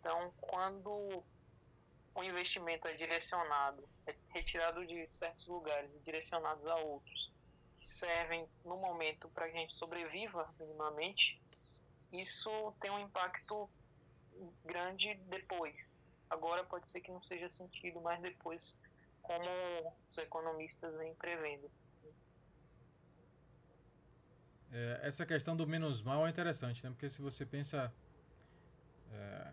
Então, 0.00 0.33
quando 0.40 1.23
o 2.14 2.23
investimento 2.23 2.88
é 2.88 2.95
direcionado, 2.95 3.88
é 4.07 4.14
retirado 4.30 4.87
de 4.87 5.07
certos 5.14 5.47
lugares 5.47 5.95
e 5.95 5.99
direcionado 6.00 6.68
a 6.68 6.76
outros, 6.76 7.33
que 7.78 7.87
servem 7.87 8.49
no 8.64 8.76
momento 8.76 9.28
para 9.28 9.49
que 9.49 9.57
a 9.57 9.61
gente 9.61 9.75
sobreviva 9.75 10.52
minimamente, 10.59 11.40
isso 12.12 12.50
tem 12.80 12.90
um 12.90 12.99
impacto 12.99 13.68
grande 14.64 15.14
depois. 15.26 15.99
Agora 16.30 16.64
pode 16.64 16.88
ser 16.88 17.00
que 17.00 17.11
não 17.11 17.23
seja 17.23 17.50
sentido, 17.50 18.00
mas 18.00 18.21
depois, 18.21 18.76
como 19.23 19.47
os 20.11 20.18
economistas 20.18 20.95
vêm 20.97 21.14
prevendo. 21.14 21.71
É, 24.73 25.01
essa 25.03 25.25
questão 25.25 25.57
do 25.57 25.67
menos 25.67 26.03
mal 26.03 26.27
é 26.27 26.31
interessante, 26.31 26.85
né? 26.85 26.91
Porque 26.91 27.09
se 27.09 27.23
você 27.23 27.47
pensa. 27.47 27.93
É, 29.13 29.53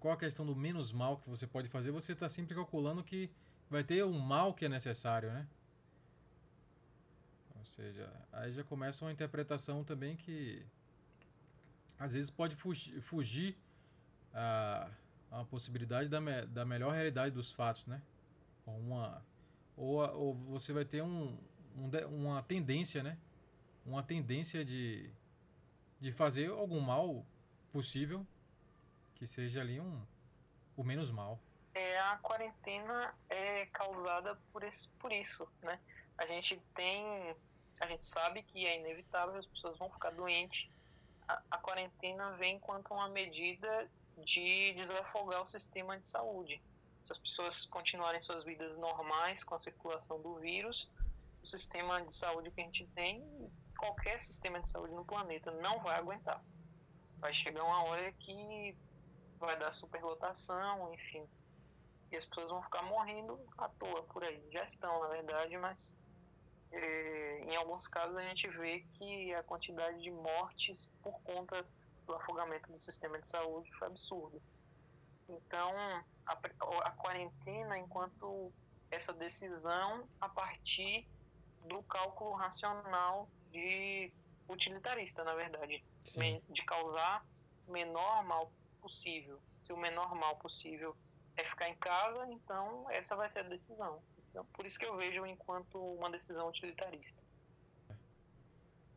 qual 0.00 0.14
a 0.14 0.16
questão 0.16 0.46
do 0.46 0.56
menos 0.56 0.92
mal 0.92 1.18
que 1.18 1.28
você 1.28 1.46
pode 1.46 1.68
fazer, 1.68 1.90
você 1.90 2.12
está 2.12 2.28
sempre 2.28 2.54
calculando 2.54 3.02
que 3.02 3.30
vai 3.68 3.84
ter 3.84 4.04
um 4.04 4.18
mal 4.18 4.54
que 4.54 4.64
é 4.64 4.68
necessário, 4.68 5.30
né? 5.32 5.46
Ou 7.58 7.64
seja, 7.64 8.10
aí 8.32 8.52
já 8.52 8.64
começa 8.64 9.04
uma 9.04 9.12
interpretação 9.12 9.84
também 9.84 10.16
que 10.16 10.64
às 11.98 12.12
vezes 12.12 12.30
pode 12.30 12.56
fugir, 12.56 13.00
fugir 13.00 13.56
a, 14.32 14.90
a 15.30 15.44
possibilidade 15.44 16.08
da, 16.08 16.20
me, 16.20 16.44
da 16.46 16.64
melhor 16.64 16.92
realidade 16.92 17.34
dos 17.34 17.50
fatos, 17.50 17.86
né? 17.86 18.02
Ou, 18.66 18.78
uma, 18.78 19.22
ou, 19.76 19.96
ou 20.14 20.34
você 20.34 20.72
vai 20.72 20.84
ter 20.84 21.02
um, 21.02 21.36
um, 21.76 21.90
uma 22.08 22.42
tendência, 22.42 23.02
né? 23.02 23.16
Uma 23.84 24.02
tendência 24.02 24.64
de, 24.64 25.10
de 26.00 26.12
fazer 26.12 26.50
algum 26.50 26.80
mal 26.80 27.24
possível 27.72 28.26
que 29.14 29.26
seja 29.26 29.60
ali 29.60 29.80
um 29.80 30.04
o 30.76 30.82
menos 30.82 31.10
mal. 31.10 31.38
É, 31.74 31.98
a 31.98 32.16
quarentena 32.18 33.14
é 33.28 33.66
causada 33.66 34.38
por, 34.52 34.62
esse, 34.62 34.88
por 34.90 35.12
isso, 35.12 35.48
né? 35.62 35.78
A 36.16 36.26
gente 36.26 36.60
tem, 36.74 37.36
a 37.80 37.86
gente 37.86 38.04
sabe 38.04 38.42
que 38.42 38.64
é 38.66 38.78
inevitável, 38.78 39.36
as 39.36 39.46
pessoas 39.46 39.76
vão 39.78 39.90
ficar 39.90 40.10
doentes. 40.10 40.70
A, 41.26 41.42
a 41.50 41.58
quarentena 41.58 42.36
vem 42.36 42.56
enquanto 42.56 42.92
uma 42.92 43.08
medida 43.08 43.90
de 44.24 44.72
desafogar 44.74 45.42
o 45.42 45.46
sistema 45.46 45.98
de 45.98 46.06
saúde. 46.06 46.62
Se 47.04 47.12
as 47.12 47.18
pessoas 47.18 47.66
continuarem 47.66 48.20
suas 48.20 48.44
vidas 48.44 48.76
normais 48.78 49.42
com 49.42 49.54
a 49.54 49.58
circulação 49.58 50.20
do 50.22 50.36
vírus, 50.36 50.90
o 51.42 51.46
sistema 51.46 52.00
de 52.02 52.14
saúde 52.14 52.50
que 52.50 52.60
a 52.60 52.64
gente 52.64 52.86
tem 52.94 53.22
qualquer 53.74 54.20
sistema 54.20 54.60
de 54.60 54.68
saúde 54.68 54.94
no 54.94 55.04
planeta 55.04 55.50
não 55.50 55.80
vai 55.80 55.96
aguentar. 55.96 56.42
Vai 57.18 57.32
chegar 57.32 57.64
uma 57.64 57.84
hora 57.84 58.12
que 58.12 58.76
vai 59.38 59.58
dar 59.58 59.72
superlotação, 59.72 60.92
enfim. 60.94 61.26
E 62.10 62.16
as 62.16 62.26
pessoas 62.26 62.50
vão 62.50 62.62
ficar 62.62 62.82
morrendo 62.82 63.40
à 63.58 63.68
toa 63.68 64.02
por 64.04 64.22
aí. 64.22 64.42
Já 64.52 64.64
estão, 64.64 65.00
na 65.00 65.08
verdade, 65.08 65.56
mas 65.58 65.96
é, 66.70 67.44
em 67.44 67.56
alguns 67.56 67.86
casos 67.86 68.16
a 68.16 68.22
gente 68.22 68.48
vê 68.48 68.80
que 68.94 69.34
a 69.34 69.42
quantidade 69.42 70.02
de 70.02 70.10
mortes 70.10 70.86
por 71.02 71.20
conta 71.22 71.64
do 72.06 72.14
afogamento 72.14 72.70
do 72.70 72.78
sistema 72.78 73.18
de 73.20 73.28
saúde 73.28 73.70
foi 73.78 73.88
absurdo. 73.88 74.40
Então, 75.28 75.70
a, 76.26 76.32
a 76.84 76.90
quarentena, 76.92 77.78
enquanto 77.78 78.52
essa 78.90 79.12
decisão 79.12 80.06
a 80.20 80.28
partir 80.28 81.08
do 81.66 81.82
cálculo 81.84 82.34
racional 82.34 83.28
de 83.54 84.12
utilitarista, 84.48 85.24
na 85.24 85.34
verdade, 85.34 85.82
Sim. 86.04 86.42
de 86.50 86.62
causar 86.64 87.24
o 87.66 87.72
menor 87.72 88.24
mal 88.24 88.52
possível. 88.80 89.40
Se 89.64 89.72
o 89.72 89.76
menor 89.76 90.14
mal 90.14 90.36
possível 90.36 90.94
é 91.36 91.44
ficar 91.44 91.68
em 91.68 91.76
casa, 91.76 92.26
então 92.30 92.90
essa 92.90 93.16
vai 93.16 93.30
ser 93.30 93.40
a 93.40 93.48
decisão. 93.48 94.02
Então, 94.28 94.44
por 94.46 94.66
isso 94.66 94.78
que 94.78 94.84
eu 94.84 94.96
vejo 94.96 95.24
enquanto 95.24 95.78
uma 95.78 96.10
decisão 96.10 96.48
utilitarista. 96.48 97.22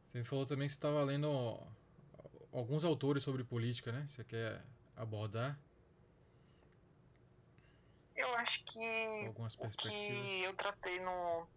Você 0.03 0.23
falou 0.23 0.45
também 0.45 0.67
que 0.67 0.73
você 0.73 0.77
estava 0.77 1.03
lendo 1.03 1.61
alguns 2.51 2.83
autores 2.83 3.23
sobre 3.23 3.43
política, 3.43 3.91
né? 3.91 4.05
Você 4.07 4.23
quer 4.23 4.63
abordar? 4.95 5.59
Eu 8.15 8.33
acho 8.35 8.63
que 8.65 9.27
Algumas 9.27 9.53
o 9.55 9.69
que 9.69 10.41
eu 10.43 10.55
tratei 10.55 10.99
no, 10.99 11.47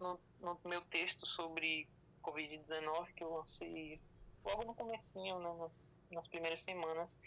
no, 0.00 0.18
no 0.40 0.58
meu 0.64 0.80
texto 0.82 1.26
sobre 1.26 1.86
Covid-19, 2.22 3.12
que 3.14 3.24
eu 3.24 3.34
lancei 3.34 4.00
logo 4.44 4.64
no 4.64 4.74
comecinho, 4.74 5.38
né, 5.38 5.70
nas 6.10 6.26
primeiras 6.26 6.62
semanas, 6.62 7.18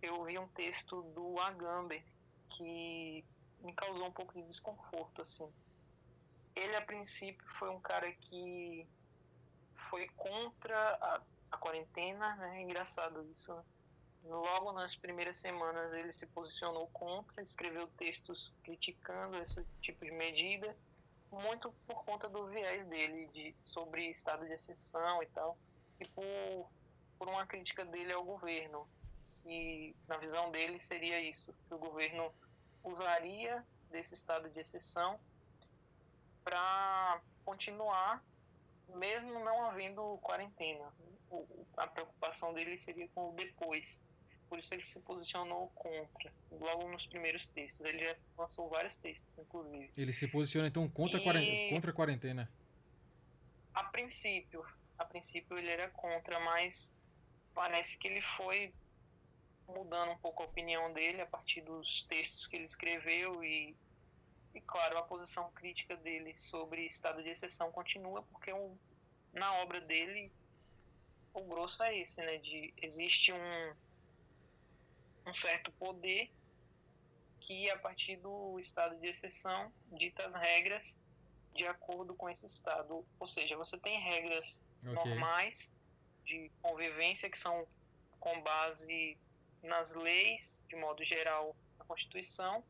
eu 0.00 0.24
vi 0.24 0.38
um 0.38 0.48
texto 0.48 1.02
do 1.14 1.38
Agamben 1.38 2.02
que 2.50 3.24
me 3.60 3.72
causou 3.74 4.06
um 4.06 4.12
pouco 4.12 4.34
de 4.34 4.42
desconforto, 4.42 5.22
assim. 5.22 5.50
Ele, 6.54 6.76
a 6.76 6.82
princípio, 6.82 7.46
foi 7.58 7.70
um 7.70 7.80
cara 7.80 8.12
que 8.12 8.86
foi 9.88 10.08
contra 10.16 10.76
a, 10.76 11.22
a 11.52 11.56
quarentena, 11.56 12.36
né? 12.36 12.58
É 12.58 12.62
engraçado 12.62 13.22
isso, 13.30 13.54
né? 13.54 13.62
Logo 14.24 14.72
nas 14.72 14.94
primeiras 14.94 15.38
semanas 15.38 15.92
ele 15.92 16.12
se 16.12 16.26
posicionou 16.26 16.86
contra, 16.88 17.42
escreveu 17.42 17.88
textos 17.88 18.54
criticando 18.62 19.36
esse 19.38 19.64
tipo 19.80 20.04
de 20.04 20.12
medida, 20.12 20.76
muito 21.32 21.72
por 21.86 22.04
conta 22.04 22.28
do 22.28 22.46
viés 22.46 22.86
dele 22.86 23.26
de, 23.28 23.54
sobre 23.62 24.10
estado 24.10 24.46
de 24.46 24.52
exceção 24.52 25.22
e 25.22 25.26
tal, 25.26 25.56
e 25.98 26.06
por, 26.08 26.70
por 27.18 27.28
uma 27.28 27.46
crítica 27.46 27.84
dele 27.84 28.12
ao 28.12 28.24
governo. 28.24 28.86
Se 29.20 29.96
na 30.08 30.18
visão 30.18 30.50
dele 30.50 30.80
seria 30.80 31.20
isso, 31.20 31.54
que 31.66 31.74
o 31.74 31.78
governo 31.78 32.32
usaria 32.84 33.64
desse 33.90 34.14
estado 34.14 34.50
de 34.50 34.60
exceção 34.60 35.18
para 36.42 37.20
continuar, 37.44 38.22
mesmo 38.88 39.38
não 39.44 39.64
havendo 39.66 40.18
quarentena. 40.18 40.92
A 41.76 41.86
preocupação 41.86 42.52
dele 42.52 42.76
seria 42.76 43.08
com 43.14 43.30
o 43.30 43.32
depois. 43.32 44.02
Por 44.52 44.58
isso 44.58 44.74
ele 44.74 44.82
se 44.82 45.00
posicionou 45.00 45.68
contra, 45.68 46.30
logo 46.50 46.86
nos 46.90 47.06
primeiros 47.06 47.46
textos. 47.46 47.86
Ele 47.86 48.00
já 48.00 48.14
lançou 48.36 48.68
vários 48.68 48.98
textos, 48.98 49.38
inclusive. 49.38 49.90
Ele 49.96 50.12
se 50.12 50.28
posiciona 50.28 50.68
então 50.68 50.86
contra, 50.90 51.18
e... 51.18 51.22
a, 51.22 51.24
quarentena, 51.24 51.70
contra 51.70 51.90
a 51.90 51.94
quarentena? 51.94 52.52
A 53.72 53.84
princípio. 53.84 54.62
A 54.98 55.06
princípio 55.06 55.56
ele 55.56 55.70
era 55.70 55.88
contra, 55.88 56.38
mas 56.38 56.94
parece 57.54 57.96
que 57.96 58.06
ele 58.06 58.20
foi 58.20 58.74
mudando 59.66 60.12
um 60.12 60.18
pouco 60.18 60.42
a 60.42 60.46
opinião 60.46 60.92
dele 60.92 61.22
a 61.22 61.26
partir 61.26 61.62
dos 61.62 62.02
textos 62.02 62.46
que 62.46 62.56
ele 62.56 62.66
escreveu 62.66 63.42
e, 63.42 63.74
e 64.54 64.60
claro, 64.60 64.98
a 64.98 65.02
posição 65.02 65.50
crítica 65.52 65.96
dele 65.96 66.36
sobre 66.36 66.84
estado 66.84 67.22
de 67.22 67.30
exceção 67.30 67.72
continua, 67.72 68.22
porque 68.24 68.52
um, 68.52 68.76
na 69.32 69.62
obra 69.62 69.80
dele 69.80 70.30
o 71.32 71.42
grosso 71.42 71.82
é 71.82 71.98
esse, 71.98 72.20
né? 72.20 72.36
De, 72.36 72.74
existe 72.82 73.32
um, 73.32 73.74
um 75.26 75.34
certo 75.34 75.70
poder 75.72 76.30
que, 77.40 77.68
a 77.70 77.78
partir 77.78 78.16
do 78.16 78.58
estado 78.58 78.96
de 79.00 79.08
exceção, 79.08 79.72
dita 79.92 80.24
as 80.24 80.34
regras 80.34 80.98
de 81.54 81.66
acordo 81.66 82.14
com 82.14 82.28
esse 82.28 82.46
estado. 82.46 83.04
Ou 83.18 83.28
seja, 83.28 83.56
você 83.56 83.78
tem 83.78 84.00
regras 84.00 84.64
okay. 84.80 84.94
normais 84.94 85.72
de 86.24 86.50
convivência 86.62 87.28
que 87.28 87.38
são 87.38 87.66
com 88.18 88.40
base 88.42 89.18
nas 89.62 89.94
leis, 89.94 90.62
de 90.68 90.76
modo 90.76 91.04
geral, 91.04 91.56
na 91.78 91.84
Constituição, 91.84 92.64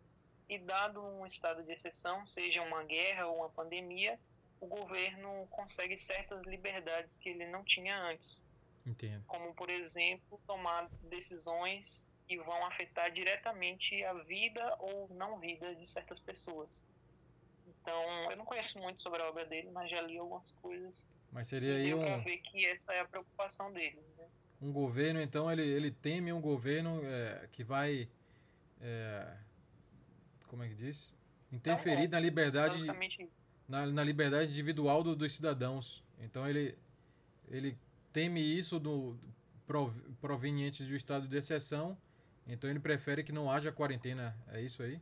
e 0.49 0.59
dado 0.59 1.02
um 1.02 1.26
estado 1.26 1.62
de 1.62 1.73
exceção, 1.73 2.26
seja 2.26 2.61
uma 2.62 2.85
guerra 2.85 3.26
ou 3.26 3.38
uma 3.38 3.50
pandemia, 3.50 4.18
o 4.61 4.66
governo 4.66 5.47
consegue 5.50 5.97
certas 5.97 6.42
liberdades 6.44 7.18
que 7.18 7.28
ele 7.28 7.47
não 7.47 7.64
tinha 7.64 7.97
antes. 7.99 8.44
Entendo. 8.85 9.25
Como, 9.26 9.54
por 9.54 9.71
exemplo, 9.71 10.40
tomar 10.47 10.88
decisões 11.02 12.09
que 12.32 12.38
vão 12.38 12.64
afetar 12.64 13.12
diretamente 13.12 14.02
a 14.04 14.14
vida 14.14 14.74
ou 14.78 15.08
não 15.14 15.38
vida 15.38 15.74
de 15.74 15.86
certas 15.86 16.18
pessoas. 16.18 16.83
Então, 17.66 18.30
eu 18.30 18.37
não 18.37 18.44
conheço 18.44 18.78
muito 18.78 19.02
sobre 19.02 19.20
a 19.20 19.28
obra 19.28 19.44
dele, 19.44 19.70
mas 19.70 19.90
já 19.90 20.00
li 20.00 20.16
algumas 20.16 20.50
coisas. 20.52 21.07
Mas 21.30 21.48
seria 21.48 21.74
aí 21.74 21.92
um... 21.92 22.22
ver 22.22 22.38
que 22.38 22.64
essa 22.66 22.92
é 22.92 23.00
a 23.00 23.04
preocupação 23.04 23.70
dele. 23.70 24.00
Né? 24.16 24.26
Um 24.62 24.72
governo, 24.72 25.20
então, 25.20 25.50
ele, 25.50 25.62
ele 25.62 25.90
teme 25.90 26.33
um 26.33 26.40
governo 26.40 27.00
é, 27.04 27.48
que 27.52 27.62
vai... 27.62 28.09
É, 28.80 29.37
como 30.46 30.62
é 30.62 30.68
que 30.68 30.74
diz? 30.74 31.16
Interferir 31.50 32.09
na 32.09 32.18
liberdade... 32.18 32.78
Na, 33.68 33.87
na 33.87 34.04
liberdade 34.04 34.50
individual 34.50 35.02
do, 35.02 35.14
dos 35.14 35.33
cidadãos. 35.35 36.04
Então, 36.18 36.48
ele, 36.48 36.76
ele 37.48 37.78
teme 38.12 38.40
isso 38.40 38.78
do, 38.78 39.18
proveniente 40.20 40.85
do 40.85 40.94
estado 40.94 41.26
de 41.26 41.37
exceção, 41.37 41.96
então 42.46 42.68
ele 42.68 42.81
prefere 42.81 43.24
que 43.24 43.33
não 43.33 43.50
haja 43.50 43.72
quarentena, 43.72 44.37
é 44.48 44.61
isso 44.61 44.83
aí? 44.83 45.00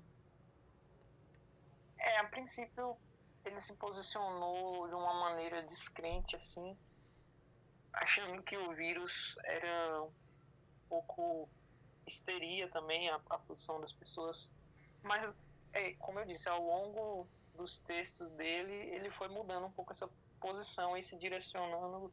É, 1.98 2.18
a 2.18 2.24
princípio 2.24 2.96
ele 3.44 3.60
se 3.60 3.74
posicionou 3.74 4.88
de 4.88 4.94
uma 4.94 5.14
maneira 5.14 5.62
descrente 5.62 6.36
assim, 6.36 6.76
achando 7.92 8.42
que 8.42 8.56
o 8.56 8.74
vírus 8.74 9.38
era 9.44 10.02
um 10.02 10.10
pouco 10.88 11.48
histeria 12.06 12.68
também 12.68 13.08
a, 13.08 13.18
a 13.30 13.38
posição 13.38 13.80
das 13.80 13.92
pessoas, 13.92 14.52
mas 15.02 15.34
é, 15.72 15.92
como 15.94 16.18
eu 16.18 16.26
disse, 16.26 16.48
ao 16.48 16.62
longo 16.62 17.26
dos 17.54 17.78
textos 17.80 18.30
dele, 18.32 18.72
ele 18.72 19.10
foi 19.10 19.28
mudando 19.28 19.66
um 19.66 19.70
pouco 19.70 19.92
essa 19.92 20.08
posição 20.40 20.96
e 20.96 21.04
se 21.04 21.16
direcionando 21.16 22.10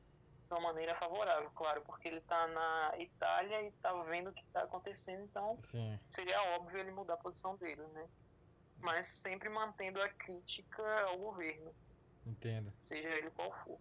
de 0.47 0.53
uma 0.53 0.61
maneira 0.61 0.95
favorável, 0.95 1.49
claro, 1.51 1.81
porque 1.81 2.07
ele 2.07 2.17
está 2.17 2.47
na 2.47 2.93
Itália 2.97 3.61
e 3.63 3.67
está 3.67 3.93
vendo 4.03 4.29
o 4.29 4.33
que 4.33 4.41
está 4.41 4.63
acontecendo, 4.63 5.23
então 5.23 5.57
Sim. 5.61 5.99
seria 6.09 6.41
óbvio 6.55 6.79
ele 6.79 6.91
mudar 6.91 7.15
a 7.15 7.17
posição 7.17 7.55
dele, 7.57 7.85
né? 7.93 8.07
Mas 8.79 9.07
sempre 9.07 9.49
mantendo 9.49 10.01
a 10.01 10.09
crítica 10.09 10.83
ao 11.01 11.17
governo. 11.17 11.73
Entendo. 12.25 12.71
Seja 12.79 13.09
ele 13.09 13.29
qual 13.31 13.51
for. 13.63 13.79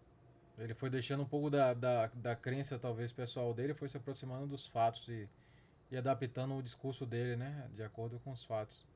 Ele 0.58 0.74
foi 0.74 0.88
deixando 0.88 1.22
um 1.22 1.28
pouco 1.28 1.50
da, 1.50 1.74
da, 1.74 2.06
da 2.06 2.34
crença, 2.34 2.78
talvez, 2.78 3.12
pessoal 3.12 3.52
dele, 3.52 3.74
foi 3.74 3.88
se 3.88 3.96
aproximando 3.96 4.46
dos 4.46 4.66
fatos 4.66 5.06
e, 5.08 5.28
e 5.90 5.96
adaptando 5.96 6.56
o 6.56 6.62
discurso 6.62 7.04
dele, 7.04 7.36
né? 7.36 7.68
De 7.74 7.82
acordo 7.82 8.18
com 8.20 8.32
os 8.32 8.42
fatos. 8.42 8.86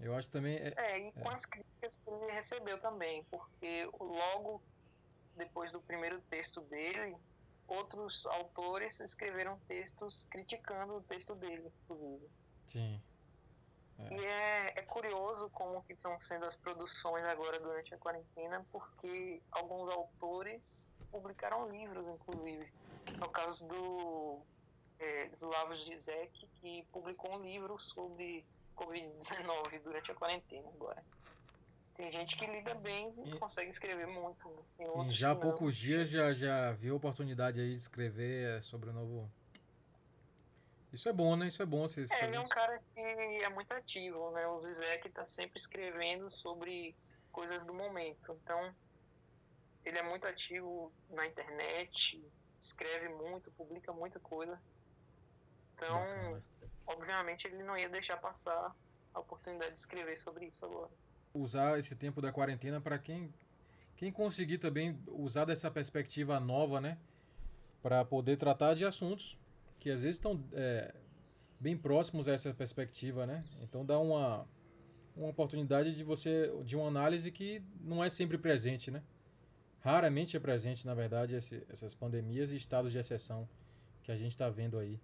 Eu 0.00 0.14
acho 0.14 0.30
também. 0.30 0.56
É, 0.56 0.72
é 0.76 1.08
e 1.08 1.12
com 1.12 1.30
é. 1.30 1.34
as 1.34 1.44
críticas 1.44 1.98
que 1.98 2.10
ele 2.10 2.32
recebeu 2.32 2.80
também, 2.80 3.24
porque 3.24 3.88
logo 4.00 4.62
depois 5.38 5.72
do 5.72 5.80
primeiro 5.80 6.20
texto 6.22 6.60
dele, 6.62 7.16
outros 7.66 8.26
autores 8.26 9.00
escreveram 9.00 9.58
textos 9.68 10.26
criticando 10.26 10.96
o 10.96 11.02
texto 11.02 11.34
dele, 11.34 11.72
inclusive. 11.84 12.28
Sim. 12.66 13.00
É. 13.98 14.14
E 14.14 14.24
é, 14.24 14.78
é 14.78 14.82
curioso 14.82 15.50
como 15.50 15.82
que 15.82 15.92
estão 15.92 16.18
sendo 16.20 16.44
as 16.44 16.56
produções 16.56 17.24
agora 17.24 17.58
durante 17.58 17.94
a 17.94 17.98
quarentena, 17.98 18.64
porque 18.70 19.42
alguns 19.50 19.88
autores 19.88 20.92
publicaram 21.10 21.68
livros, 21.68 22.06
inclusive. 22.08 22.72
No 23.18 23.28
caso 23.30 23.66
do 23.66 24.40
é, 25.00 25.26
Slavoj 25.34 25.82
Zizek, 25.84 26.46
que 26.60 26.84
publicou 26.92 27.34
um 27.34 27.42
livro 27.42 27.78
sobre 27.78 28.44
Covid-19 28.76 29.82
durante 29.82 30.12
a 30.12 30.14
quarentena 30.14 30.68
agora. 30.68 31.02
Tem 31.98 32.12
gente 32.12 32.36
que 32.36 32.46
lida 32.46 32.76
bem 32.76 33.12
e, 33.24 33.30
e 33.30 33.38
consegue 33.40 33.70
escrever 33.70 34.06
muito. 34.06 34.64
Em 34.78 35.10
já 35.10 35.32
há 35.32 35.36
poucos 35.36 35.76
dias 35.76 36.08
já, 36.08 36.32
já 36.32 36.70
viu 36.70 36.94
a 36.94 36.96
oportunidade 36.96 37.60
aí 37.60 37.70
de 37.70 37.76
escrever 37.76 38.62
sobre 38.62 38.90
o 38.90 38.92
novo. 38.92 39.28
Isso 40.92 41.08
é 41.08 41.12
bom, 41.12 41.34
né? 41.34 41.48
Isso 41.48 41.60
é 41.60 41.66
bom 41.66 41.80
vocês 41.80 42.08
é, 42.12 42.24
Ele 42.24 42.36
é 42.36 42.40
um 42.40 42.48
cara 42.48 42.80
que 42.94 43.00
é 43.00 43.48
muito 43.48 43.74
ativo, 43.74 44.30
né? 44.30 44.46
O 44.46 44.60
Zizek 44.60 45.10
tá 45.10 45.26
sempre 45.26 45.58
escrevendo 45.58 46.30
sobre 46.30 46.94
coisas 47.32 47.66
do 47.66 47.74
momento. 47.74 48.38
Então, 48.44 48.72
ele 49.84 49.98
é 49.98 50.02
muito 50.04 50.24
ativo 50.28 50.92
na 51.10 51.26
internet, 51.26 52.24
escreve 52.60 53.08
muito, 53.08 53.50
publica 53.50 53.92
muita 53.92 54.20
coisa. 54.20 54.56
Então, 55.74 55.98
Bacana. 55.98 56.42
obviamente, 56.86 57.48
ele 57.48 57.64
não 57.64 57.76
ia 57.76 57.88
deixar 57.88 58.18
passar 58.18 58.72
a 59.12 59.18
oportunidade 59.18 59.72
de 59.72 59.80
escrever 59.80 60.16
sobre 60.16 60.46
isso 60.46 60.64
agora 60.64 60.92
usar 61.38 61.78
esse 61.78 61.94
tempo 61.94 62.20
da 62.20 62.32
quarentena 62.32 62.80
para 62.80 62.98
quem 62.98 63.32
quem 63.96 64.12
conseguir 64.12 64.58
também 64.58 64.96
usar 65.08 65.44
dessa 65.44 65.68
perspectiva 65.68 66.38
nova, 66.38 66.80
né, 66.80 66.96
para 67.82 68.04
poder 68.04 68.36
tratar 68.36 68.74
de 68.74 68.84
assuntos 68.84 69.36
que 69.80 69.90
às 69.90 70.02
vezes 70.02 70.16
estão 70.16 70.40
é, 70.52 70.94
bem 71.58 71.76
próximos 71.76 72.28
a 72.28 72.32
essa 72.32 72.52
perspectiva, 72.54 73.26
né? 73.26 73.44
Então 73.62 73.84
dá 73.84 73.98
uma 73.98 74.46
uma 75.16 75.28
oportunidade 75.28 75.96
de 75.96 76.04
você 76.04 76.48
de 76.64 76.76
uma 76.76 76.86
análise 76.86 77.30
que 77.32 77.60
não 77.80 78.02
é 78.02 78.08
sempre 78.08 78.38
presente, 78.38 78.90
né? 78.90 79.02
Raramente 79.80 80.36
é 80.36 80.40
presente, 80.40 80.86
na 80.86 80.94
verdade, 80.94 81.34
esse, 81.34 81.64
essas 81.68 81.94
pandemias 81.94 82.52
e 82.52 82.56
estados 82.56 82.92
de 82.92 82.98
exceção 82.98 83.48
que 84.02 84.12
a 84.12 84.16
gente 84.16 84.32
está 84.32 84.48
vendo 84.48 84.78
aí. 84.78 85.00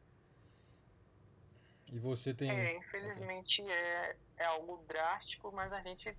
E 1.93 1.99
você 1.99 2.35
tem. 2.35 2.51
É, 2.51 2.77
infelizmente 2.77 3.63
é, 3.63 4.17
é 4.37 4.45
algo 4.45 4.85
drástico, 4.89 5.53
mas 5.53 5.73
a 5.73 5.81
gente 5.81 6.17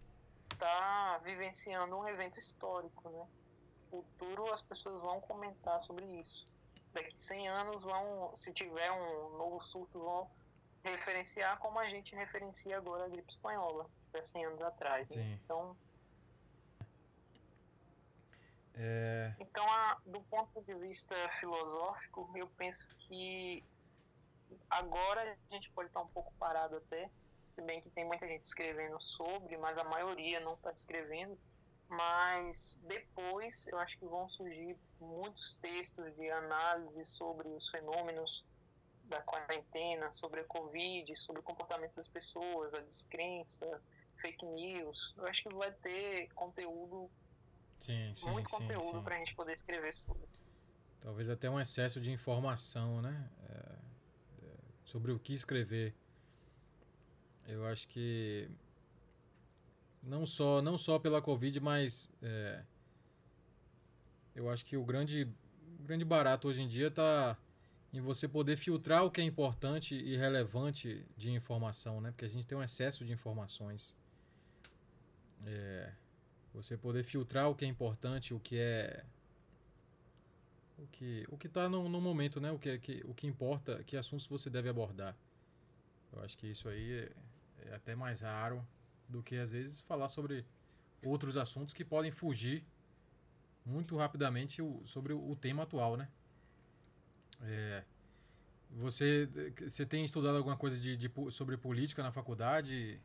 está 0.51 1.19
vivenciando 1.23 1.97
um 1.97 2.07
evento 2.07 2.39
histórico, 2.39 3.09
né? 3.09 3.27
No 3.91 4.03
futuro 4.03 4.53
as 4.53 4.61
pessoas 4.61 5.01
vão 5.01 5.21
comentar 5.21 5.81
sobre 5.81 6.05
isso. 6.19 6.45
daqui 6.93 7.19
100 7.19 7.47
anos 7.49 7.83
vão, 7.83 8.35
se 8.35 8.53
tiver 8.53 8.91
um 8.91 9.37
novo 9.37 9.61
surto, 9.61 9.99
vão 9.99 10.29
referenciar 10.83 11.57
como 11.59 11.79
a 11.79 11.89
gente 11.89 12.15
referencia 12.15 12.77
agora 12.77 13.05
a 13.05 13.09
gripe 13.09 13.29
espanhola, 13.29 13.89
há 14.13 14.23
100 14.23 14.45
anos 14.45 14.61
atrás. 14.61 15.09
Né? 15.15 15.39
Então, 15.43 15.75
é... 18.75 19.33
então 19.39 19.65
a, 19.69 19.97
do 20.05 20.21
ponto 20.21 20.61
de 20.61 20.73
vista 20.75 21.15
filosófico, 21.39 22.29
eu 22.35 22.47
penso 22.47 22.87
que 22.99 23.63
agora 24.69 25.37
a 25.49 25.53
gente 25.53 25.71
pode 25.71 25.89
estar 25.89 26.01
um 26.01 26.07
pouco 26.07 26.33
parado 26.39 26.77
até, 26.77 27.09
se 27.51 27.61
bem 27.61 27.81
que 27.81 27.89
tem 27.89 28.05
muita 28.05 28.27
gente 28.27 28.43
escrevendo 28.43 29.01
sobre, 29.01 29.57
mas 29.57 29.77
a 29.77 29.83
maioria 29.83 30.39
não 30.39 30.55
está 30.55 30.71
escrevendo. 30.71 31.37
Mas 31.87 32.81
depois 32.83 33.67
eu 33.67 33.77
acho 33.77 33.97
que 33.99 34.05
vão 34.05 34.27
surgir 34.29 34.75
muitos 34.99 35.55
textos 35.55 36.15
de 36.15 36.29
análise 36.31 37.05
sobre 37.05 37.47
os 37.49 37.69
fenômenos 37.69 38.43
da 39.03 39.21
quarentena, 39.21 40.11
sobre 40.11 40.41
a 40.41 40.43
Covid, 40.45 41.15
sobre 41.15 41.41
o 41.41 41.43
comportamento 41.43 41.93
das 41.93 42.07
pessoas, 42.07 42.73
a 42.73 42.81
descrença, 42.81 43.81
fake 44.19 44.45
news. 44.45 45.13
Eu 45.15 45.27
acho 45.27 45.43
que 45.43 45.53
vai 45.53 45.71
ter 45.73 46.27
conteúdo, 46.33 47.09
sim, 47.77 48.13
sim, 48.15 48.29
muito 48.31 48.49
sim, 48.49 48.57
conteúdo 48.57 49.03
para 49.03 49.15
a 49.15 49.19
gente 49.19 49.35
poder 49.35 49.53
escrever 49.53 49.93
sobre. 49.93 50.27
Talvez 51.01 51.29
até 51.29 51.47
um 51.47 51.59
excesso 51.59 52.01
de 52.01 52.11
informação, 52.11 52.99
né? 52.99 53.29
Sobre 54.85 55.11
o 55.11 55.19
que 55.19 55.33
escrever. 55.33 55.93
Eu 57.47 57.65
acho 57.65 57.87
que 57.87 58.47
não 60.01 60.25
só 60.25 60.61
não 60.61 60.77
só 60.77 60.97
pela 60.97 61.21
Covid, 61.21 61.59
mas 61.59 62.11
é, 62.21 62.61
eu 64.35 64.49
acho 64.49 64.65
que 64.65 64.77
o 64.77 64.85
grande 64.85 65.27
grande 65.81 66.05
barato 66.05 66.47
hoje 66.47 66.61
em 66.61 66.67
dia 66.67 66.87
está 66.87 67.37
em 67.93 68.01
você 68.01 68.27
poder 68.27 68.57
filtrar 68.57 69.05
o 69.05 69.11
que 69.11 69.21
é 69.21 69.23
importante 69.23 69.95
e 69.95 70.17
relevante 70.17 71.05
de 71.15 71.31
informação, 71.31 72.01
né? 72.01 72.11
Porque 72.11 72.25
a 72.25 72.29
gente 72.29 72.45
tem 72.45 72.57
um 72.57 72.63
excesso 72.63 73.05
de 73.05 73.13
informações. 73.13 73.95
É, 75.45 75.91
você 76.53 76.75
poder 76.75 77.03
filtrar 77.03 77.49
o 77.49 77.55
que 77.55 77.63
é 77.63 77.67
importante, 77.67 78.33
o 78.33 78.39
que 78.39 78.57
é 78.57 79.03
o 80.77 80.87
que 80.87 81.25
o 81.29 81.37
que 81.37 81.47
está 81.47 81.69
no, 81.69 81.87
no, 81.89 82.01
momento, 82.01 82.39
né? 82.39 82.51
O 82.51 82.59
que, 82.59 82.77
que 82.79 83.01
o 83.05 83.13
que 83.13 83.27
importa, 83.27 83.83
que 83.83 83.97
assuntos 83.97 84.27
você 84.27 84.49
deve 84.49 84.69
abordar. 84.69 85.15
Eu 86.13 86.21
acho 86.23 86.37
que 86.37 86.47
isso 86.47 86.67
aí 86.69 86.93
é, 86.93 87.11
é 87.69 87.75
até 87.75 87.95
mais 87.95 88.21
raro 88.21 88.65
do 89.07 89.21
que 89.21 89.37
às 89.37 89.51
vezes 89.51 89.81
falar 89.81 90.07
sobre 90.07 90.45
outros 91.03 91.37
assuntos 91.37 91.73
que 91.73 91.85
podem 91.85 92.11
fugir 92.11 92.63
muito 93.65 93.97
rapidamente 93.97 94.61
o, 94.61 94.81
sobre 94.85 95.13
o, 95.13 95.31
o 95.31 95.35
tema 95.35 95.63
atual, 95.63 95.97
né? 95.97 96.09
É, 97.41 97.83
você, 98.71 99.29
você 99.67 99.85
tem 99.85 100.03
estudado 100.03 100.37
alguma 100.37 100.57
coisa 100.57 100.77
de, 100.77 100.97
de, 100.97 101.11
sobre 101.31 101.57
política 101.57 102.03
na 102.03 102.11
faculdade? 102.11 102.99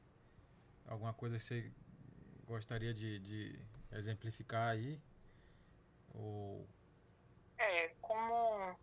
Alguma 0.86 1.12
coisa 1.12 1.36
que 1.36 1.44
você 1.44 1.70
gostaria 2.46 2.92
de, 2.92 3.18
de 3.20 3.58
exemplificar 3.92 4.70
aí? 4.70 5.00
Ou... 6.14 6.68
É, 7.60 7.88
como 8.00 8.74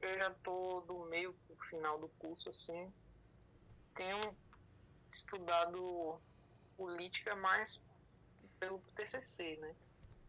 eu 0.00 0.16
já 0.16 0.30
tô 0.44 0.80
do 0.82 1.06
meio 1.06 1.34
pro 1.34 1.56
final 1.68 1.98
do 1.98 2.08
curso, 2.20 2.48
assim, 2.48 2.92
tenho 3.96 4.20
estudado 5.10 6.20
política 6.76 7.34
mais 7.34 7.82
pelo 8.60 8.78
TCC, 8.94 9.56
né? 9.56 9.74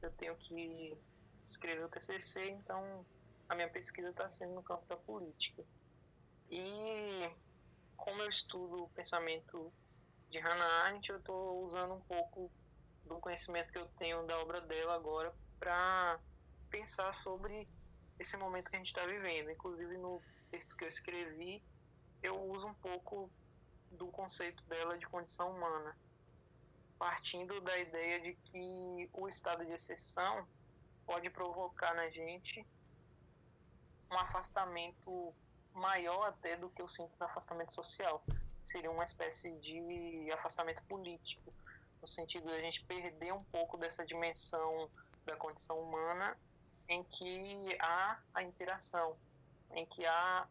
Eu 0.01 0.11
tenho 0.13 0.35
que 0.37 0.97
escrever 1.43 1.85
o 1.85 1.89
TCC, 1.89 2.49
então 2.49 3.05
a 3.47 3.53
minha 3.53 3.69
pesquisa 3.69 4.09
está 4.09 4.27
sendo 4.27 4.55
no 4.55 4.63
campo 4.63 4.87
da 4.87 4.97
política. 4.97 5.63
E 6.49 7.29
como 7.95 8.23
eu 8.23 8.29
estudo 8.29 8.85
o 8.85 8.89
pensamento 8.89 9.71
de 10.31 10.39
Hannah 10.39 10.83
Arendt, 10.83 11.11
eu 11.11 11.19
estou 11.19 11.63
usando 11.63 11.93
um 11.93 12.01
pouco 12.01 12.51
do 13.05 13.19
conhecimento 13.19 13.71
que 13.71 13.77
eu 13.77 13.87
tenho 13.99 14.25
da 14.25 14.35
obra 14.39 14.61
dela 14.61 14.95
agora 14.95 15.31
para 15.59 16.19
pensar 16.65 17.13
sobre 17.13 17.67
esse 18.19 18.37
momento 18.37 18.69
que 18.69 18.75
a 18.75 18.79
gente 18.79 18.87
está 18.87 19.05
vivendo. 19.05 19.51
Inclusive 19.51 19.97
no 19.97 20.21
texto 20.49 20.75
que 20.75 20.83
eu 20.83 20.89
escrevi, 20.89 21.63
eu 22.21 22.39
uso 22.51 22.67
um 22.67 22.73
pouco 22.75 23.29
do 23.91 24.07
conceito 24.07 24.63
dela 24.65 24.97
de 24.97 25.05
condição 25.05 25.51
humana, 25.51 25.97
partindo 26.97 27.61
da 27.61 27.77
ideia 27.77 28.21
de 28.21 28.33
que 28.45 29.09
o 29.13 29.27
estado 29.27 29.65
de 29.65 29.71
exceção 29.71 30.47
pode 31.05 31.29
provocar 31.29 31.93
na 31.93 32.09
gente 32.09 32.65
um 34.11 34.17
afastamento 34.17 35.33
maior 35.73 36.27
até 36.27 36.55
do 36.55 36.69
que 36.69 36.81
o 36.81 36.87
simples 36.87 37.21
afastamento 37.21 37.73
social. 37.73 38.23
Seria 38.63 38.89
uma 38.89 39.03
espécie 39.03 39.51
de 39.59 40.31
afastamento 40.31 40.81
político, 40.83 41.53
no 42.01 42.07
sentido 42.07 42.47
de 42.47 42.53
a 42.53 42.61
gente 42.61 42.83
perder 42.85 43.33
um 43.33 43.43
pouco 43.45 43.77
dessa 43.77 44.05
dimensão 44.05 44.89
da 45.25 45.35
condição 45.35 45.79
humana 45.79 46.37
em 46.87 47.03
que 47.03 47.77
há 47.81 48.19
a 48.33 48.43
interação, 48.43 49.17
em 49.71 49.85
que 49.85 50.05
há 50.05 50.47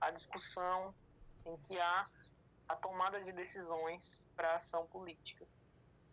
a 0.00 0.10
discussão, 0.10 0.94
em 1.44 1.56
que 1.58 1.78
há 1.78 2.08
a 2.68 2.76
tomada 2.76 3.22
de 3.22 3.32
decisões 3.32 4.22
para 4.36 4.52
a 4.52 4.56
ação 4.56 4.86
política. 4.86 5.46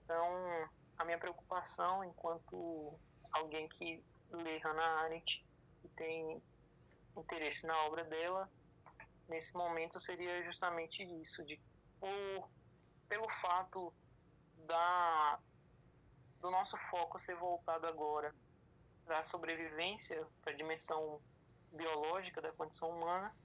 Então, 0.04 0.70
a 0.98 1.06
minha 1.06 1.20
preocupação 1.20 2.04
enquanto 2.04 2.98
alguém 3.32 3.68
que 3.70 4.04
lê 4.32 4.58
Hannah 4.60 5.02
Arendt 5.02 5.46
e 5.84 5.90
tem 5.90 6.42
interesse 7.18 7.68
na 7.68 7.78
obra 7.86 8.04
dela, 8.06 8.50
nesse 9.28 9.54
momento 9.54 10.00
seria 10.00 10.44
justamente 10.44 11.04
isso, 11.22 11.44
de 11.46 11.60
por, 12.00 12.50
pelo 13.08 13.30
fato 13.30 13.94
da, 14.66 15.40
do 16.42 16.50
nosso 16.50 16.78
foco 16.90 17.20
ser 17.20 17.36
voltado 17.36 17.86
agora 17.88 18.34
para 19.06 19.20
a 19.20 19.24
sobrevivência, 19.24 20.26
para 20.42 20.54
a 20.54 20.56
dimensão 20.56 21.22
biológica 21.72 22.42
da 22.42 22.52
condição 22.52 22.90
humana, 22.90 23.36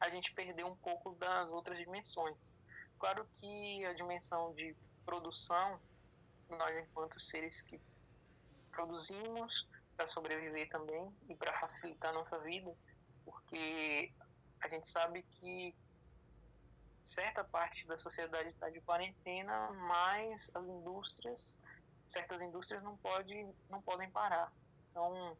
a 0.00 0.08
gente 0.10 0.32
perdeu 0.32 0.66
um 0.66 0.76
pouco 0.76 1.14
das 1.16 1.48
outras 1.50 1.78
dimensões. 1.78 2.54
Claro 2.98 3.26
que 3.34 3.84
a 3.84 3.92
dimensão 3.92 4.54
de 4.54 4.74
produção, 5.04 5.80
nós 6.48 6.78
enquanto 6.78 7.18
seres 7.18 7.60
que 7.62 7.80
produzimos, 8.70 9.68
para 9.96 10.08
sobreviver 10.10 10.68
também 10.68 11.12
e 11.28 11.34
para 11.34 11.52
facilitar 11.58 12.10
a 12.10 12.14
nossa 12.14 12.38
vida, 12.38 12.72
porque 13.24 14.12
a 14.60 14.68
gente 14.68 14.88
sabe 14.88 15.24
que 15.24 15.74
certa 17.02 17.42
parte 17.42 17.84
da 17.86 17.98
sociedade 17.98 18.50
está 18.50 18.70
de 18.70 18.80
quarentena, 18.82 19.72
mas 19.72 20.54
as 20.54 20.68
indústrias, 20.68 21.52
certas 22.06 22.40
indústrias 22.42 22.82
não, 22.84 22.96
pode, 22.98 23.34
não 23.68 23.82
podem 23.82 24.08
parar. 24.10 24.52
Então, 24.98 25.36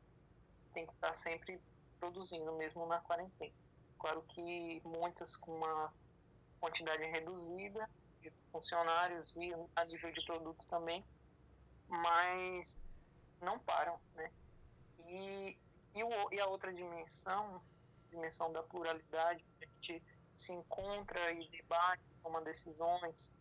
tem 0.73 0.87
que 0.87 0.92
estar 0.92 1.12
sempre 1.12 1.61
produzindo, 1.99 2.53
mesmo 2.53 2.87
na 2.87 3.01
quarentena. 3.01 3.53
Claro 3.99 4.23
que 4.29 4.81
muitas 4.85 5.37
com 5.37 5.57
uma 5.57 5.92
quantidade 6.61 7.03
reduzida 7.07 7.90
de 8.21 8.31
funcionários 8.53 9.35
e 9.35 9.53
a 9.75 9.85
nível 9.85 10.12
de 10.12 10.25
produto 10.25 10.64
também, 10.68 11.05
mas 11.88 12.77
não 13.40 13.59
param, 13.59 13.99
né? 14.14 14.31
E, 15.09 15.59
e, 15.97 16.05
o, 16.05 16.33
e 16.33 16.38
a 16.38 16.47
outra 16.47 16.73
dimensão, 16.73 17.61
dimensão 18.11 18.53
da 18.53 18.62
pluralidade, 18.62 19.44
a 19.61 19.64
gente 19.64 20.05
se 20.37 20.53
encontra 20.53 21.33
e 21.33 21.49
debate, 21.49 22.05
toma 22.23 22.40
decisões, 22.42 23.33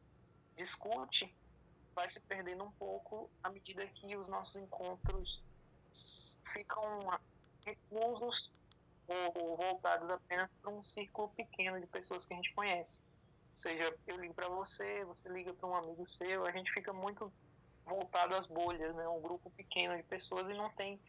discute, 0.56 1.32
vai 1.94 2.10
se 2.10 2.20
perdendo 2.22 2.64
um 2.64 2.72
pouco 2.72 3.30
à 3.44 3.52
medida 3.52 3.86
que 3.86 4.16
os 4.16 4.28
nossos 4.28 4.56
encontros 4.56 5.46
ficam 6.54 6.84
reclusos 7.66 8.52
ou 9.08 9.56
voltados 9.56 10.10
apenas 10.10 10.50
para 10.62 10.72
um 10.72 10.84
círculo 10.84 11.30
pequeno 11.30 11.80
de 11.80 11.88
pessoas 11.88 12.26
que 12.26 12.34
a 12.34 12.36
gente 12.36 12.54
conhece. 12.54 13.04
Ou 13.52 13.58
seja, 13.58 13.98
eu 14.06 14.18
ligo 14.18 14.34
para 14.34 14.50
você, 14.50 15.04
você 15.06 15.30
liga 15.30 15.54
para 15.54 15.68
um 15.68 15.76
amigo 15.76 16.06
seu, 16.08 16.46
a 16.46 16.52
gente 16.52 16.72
fica 16.72 16.94
muito 16.94 17.32
voltado 17.86 18.36
às 18.36 18.48
bolhas, 18.48 18.94
né? 18.96 19.08
Um 19.08 19.22
grupo 19.22 19.50
pequeno 19.52 19.96
de 19.96 20.04
pessoas 20.04 20.50
e 20.50 20.54
não 20.54 20.70
tem 20.72 21.00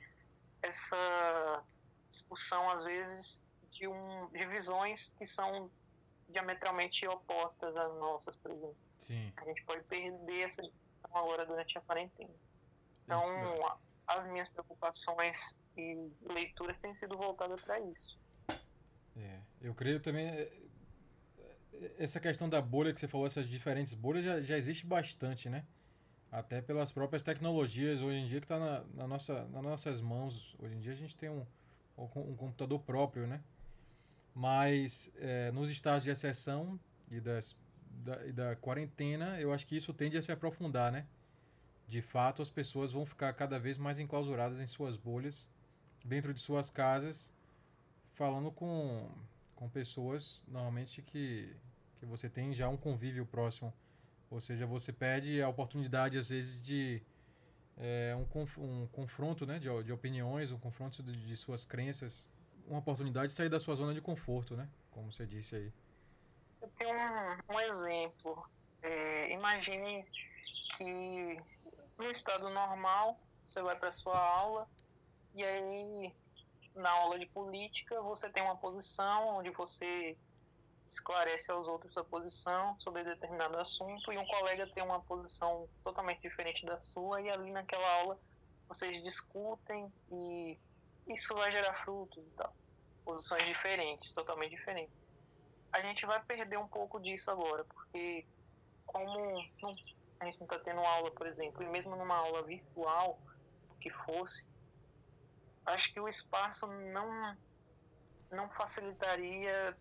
essa 0.62 1.64
discussão, 2.08 2.70
às 2.70 2.84
vezes, 2.84 3.42
de, 3.70 3.86
um, 3.86 4.28
de 4.28 4.46
visões 4.46 5.12
que 5.18 5.26
são 5.26 5.70
diametralmente 6.28 7.06
opostas 7.06 7.76
às 7.76 7.94
nossas, 7.96 8.36
por 8.36 8.50
exemplo. 8.50 8.76
Sim. 8.98 9.32
A 9.36 9.44
gente 9.44 9.64
pode 9.64 9.82
perder 9.84 10.42
essa 10.42 10.62
discussão 10.62 11.16
agora 11.16 11.46
durante 11.46 11.76
a 11.76 11.80
quarentena. 11.80 12.34
Então, 13.04 13.22
as 14.08 14.26
minhas 14.26 14.48
preocupações 14.48 15.56
e 15.76 16.10
leituras 16.22 16.78
têm 16.78 16.94
sido 16.94 17.16
voltadas 17.16 17.60
para 17.60 17.78
isso. 17.80 18.18
É, 19.16 19.40
eu 19.60 19.74
creio 19.74 20.00
também 20.00 20.26
é, 20.26 20.50
essa 21.98 22.18
questão 22.18 22.48
da 22.48 22.60
bolha 22.60 22.92
que 22.92 22.98
você 22.98 23.06
falou, 23.06 23.26
essas 23.26 23.48
diferentes 23.48 23.94
bolhas 23.94 24.24
já, 24.24 24.40
já 24.40 24.56
existe 24.56 24.86
bastante, 24.86 25.50
né? 25.50 25.66
Até 26.30 26.60
pelas 26.60 26.90
próprias 26.90 27.22
tecnologias 27.22 28.00
hoje 28.00 28.18
em 28.18 28.26
dia 28.26 28.40
que 28.40 28.44
está 28.44 28.58
na, 28.58 28.84
na 28.94 29.06
nossa, 29.06 29.44
nas 29.48 29.62
nossas 29.62 30.00
mãos. 30.00 30.56
Hoje 30.58 30.74
em 30.74 30.80
dia 30.80 30.92
a 30.92 30.96
gente 30.96 31.16
tem 31.16 31.28
um, 31.28 31.46
um 31.96 32.36
computador 32.36 32.80
próprio, 32.80 33.26
né? 33.26 33.42
Mas 34.34 35.12
é, 35.16 35.50
nos 35.52 35.70
estados 35.70 36.04
de 36.04 36.10
exceção 36.10 36.78
e, 37.10 37.20
das, 37.20 37.56
da, 37.90 38.26
e 38.26 38.32
da 38.32 38.56
quarentena, 38.56 39.40
eu 39.40 39.52
acho 39.52 39.66
que 39.66 39.76
isso 39.76 39.92
tende 39.92 40.16
a 40.16 40.22
se 40.22 40.30
aprofundar, 40.30 40.92
né? 40.92 41.06
De 41.88 42.02
fato, 42.02 42.42
as 42.42 42.50
pessoas 42.50 42.92
vão 42.92 43.06
ficar 43.06 43.32
cada 43.32 43.58
vez 43.58 43.78
mais 43.78 43.98
enclausuradas 43.98 44.60
em 44.60 44.66
suas 44.66 44.96
bolhas, 44.96 45.46
dentro 46.04 46.34
de 46.34 46.40
suas 46.40 46.70
casas, 46.70 47.32
falando 48.12 48.52
com, 48.52 49.10
com 49.56 49.68
pessoas, 49.70 50.44
normalmente, 50.46 51.00
que, 51.00 51.56
que 51.96 52.04
você 52.04 52.28
tem 52.28 52.52
já 52.52 52.68
um 52.68 52.76
convívio 52.76 53.24
próximo. 53.24 53.72
Ou 54.30 54.38
seja, 54.38 54.66
você 54.66 54.92
perde 54.92 55.40
a 55.40 55.48
oportunidade, 55.48 56.18
às 56.18 56.28
vezes, 56.28 56.62
de 56.62 57.02
é, 57.78 58.14
um, 58.14 58.26
conf, 58.26 58.58
um 58.58 58.86
confronto 58.88 59.46
né, 59.46 59.58
de, 59.58 59.68
de 59.82 59.92
opiniões, 59.92 60.52
um 60.52 60.58
confronto 60.58 61.02
de, 61.02 61.12
de 61.12 61.36
suas 61.38 61.64
crenças, 61.64 62.28
uma 62.66 62.80
oportunidade 62.80 63.28
de 63.28 63.32
sair 63.32 63.48
da 63.48 63.58
sua 63.58 63.74
zona 63.74 63.94
de 63.94 64.02
conforto, 64.02 64.54
né? 64.54 64.68
Como 64.90 65.10
você 65.10 65.24
disse 65.24 65.56
aí. 65.56 65.72
Eu 66.60 66.68
tenho 66.76 66.94
um, 66.94 67.54
um 67.54 67.60
exemplo. 67.60 68.46
É, 68.82 69.32
imagine 69.32 70.04
que 70.76 71.40
no 71.98 72.10
estado 72.10 72.48
normal 72.48 73.18
você 73.46 73.60
vai 73.60 73.76
para 73.76 73.90
sua 73.90 74.18
aula 74.18 74.68
e 75.34 75.44
aí 75.44 76.14
na 76.74 76.90
aula 76.90 77.18
de 77.18 77.26
política 77.26 78.00
você 78.02 78.30
tem 78.30 78.42
uma 78.42 78.56
posição 78.56 79.36
onde 79.36 79.50
você 79.50 80.16
esclarece 80.86 81.50
aos 81.50 81.68
outros 81.68 81.92
sua 81.92 82.04
posição 82.04 82.78
sobre 82.80 83.04
determinado 83.04 83.58
assunto 83.58 84.12
e 84.12 84.18
um 84.18 84.26
colega 84.26 84.66
tem 84.68 84.82
uma 84.82 85.00
posição 85.00 85.68
totalmente 85.84 86.22
diferente 86.22 86.64
da 86.64 86.80
sua 86.80 87.20
e 87.20 87.28
ali 87.28 87.50
naquela 87.50 87.90
aula 88.00 88.18
vocês 88.68 89.02
discutem 89.02 89.92
e 90.10 90.58
isso 91.08 91.34
vai 91.34 91.50
gerar 91.50 91.74
frutos 91.84 92.22
e 92.22 92.30
tal. 92.36 92.54
Posições 93.04 93.46
diferentes, 93.46 94.12
totalmente 94.12 94.50
diferentes. 94.50 94.94
A 95.72 95.80
gente 95.80 96.04
vai 96.04 96.22
perder 96.22 96.58
um 96.58 96.68
pouco 96.68 97.00
disso 97.00 97.30
agora, 97.30 97.64
porque 97.64 98.26
como 98.86 99.42
não, 99.62 99.74
a 100.20 100.24
gente 100.24 100.38
não 100.38 100.46
está 100.46 100.58
tendo 100.58 100.80
aula, 100.80 101.10
por 101.10 101.26
exemplo, 101.26 101.62
e 101.62 101.66
mesmo 101.68 101.94
numa 101.96 102.16
aula 102.16 102.42
virtual, 102.42 103.20
que 103.80 103.90
fosse, 103.90 104.44
acho 105.66 105.92
que 105.92 106.00
o 106.00 106.08
espaço 106.08 106.66
não 106.66 107.36
não 108.30 108.50
facilitaria 108.50 109.76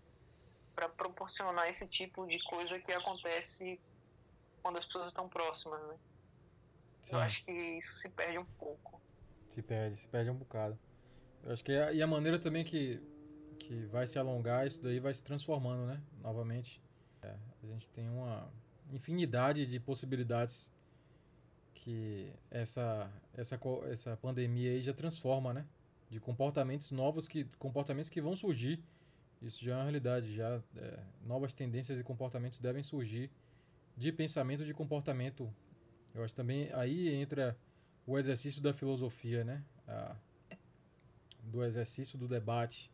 para 0.74 0.88
proporcionar 0.88 1.68
esse 1.70 1.86
tipo 1.86 2.26
de 2.26 2.42
coisa 2.46 2.80
que 2.80 2.94
acontece 2.94 3.80
quando 4.62 4.78
as 4.78 4.86
pessoas 4.86 5.08
estão 5.08 5.28
próximas, 5.28 5.82
né? 5.88 5.98
Sim. 7.02 7.16
Eu 7.16 7.20
acho 7.20 7.44
que 7.44 7.52
isso 7.52 7.96
se 7.96 8.10
perde 8.10 8.38
um 8.38 8.46
pouco. 8.46 9.02
Se 9.50 9.62
perde, 9.62 9.98
se 9.98 10.08
perde 10.08 10.30
um 10.30 10.36
bocado. 10.36 10.80
Eu 11.44 11.52
acho 11.52 11.64
que 11.64 11.74
a, 11.74 11.92
e 11.92 12.02
a 12.02 12.08
maneira 12.08 12.40
também 12.40 12.64
que, 12.64 13.02
que 13.60 13.86
vai 13.88 14.08
se 14.08 14.18
alongar, 14.18 14.66
isso 14.66 14.82
daí 14.82 15.00
vai 15.00 15.14
se 15.14 15.24
transformando, 15.24 15.86
né? 15.86 16.02
Novamente. 16.22 16.82
É, 17.22 17.36
a 17.64 17.66
gente 17.66 17.90
tem 17.90 18.08
uma 18.10 18.50
infinidade 18.92 19.66
de 19.66 19.80
possibilidades 19.80 20.72
que 21.74 22.32
essa, 22.50 23.12
essa, 23.34 23.60
essa 23.90 24.18
pandemia 24.18 24.72
aí 24.72 24.82
já 24.82 24.94
transforma, 24.94 25.54
né? 25.54 25.66
De 26.10 26.20
comportamentos 26.20 26.92
novos, 26.92 27.28
que 27.28 27.46
comportamentos 27.58 28.10
que 28.10 28.22
vão 28.22 28.36
surgir 28.36 28.82
isso 29.42 29.64
já 29.64 29.74
é 29.74 29.76
uma 29.76 29.84
realidade, 29.84 30.34
já 30.34 30.62
é, 30.76 31.00
novas 31.24 31.54
tendências 31.54 32.00
e 32.00 32.04
comportamentos 32.04 32.60
devem 32.60 32.82
surgir 32.82 33.30
de 33.96 34.12
pensamento 34.12 34.66
de 34.66 34.74
comportamento. 34.74 35.54
Eu 36.14 36.24
acho 36.24 36.36
também 36.36 36.72
aí 36.74 37.14
entra 37.14 37.58
o 38.06 38.18
exercício 38.18 38.62
da 38.62 38.74
filosofia, 38.74 39.44
né? 39.44 39.64
A, 39.88 40.16
do 41.44 41.64
exercício 41.64 42.18
do 42.18 42.28
debate. 42.28 42.92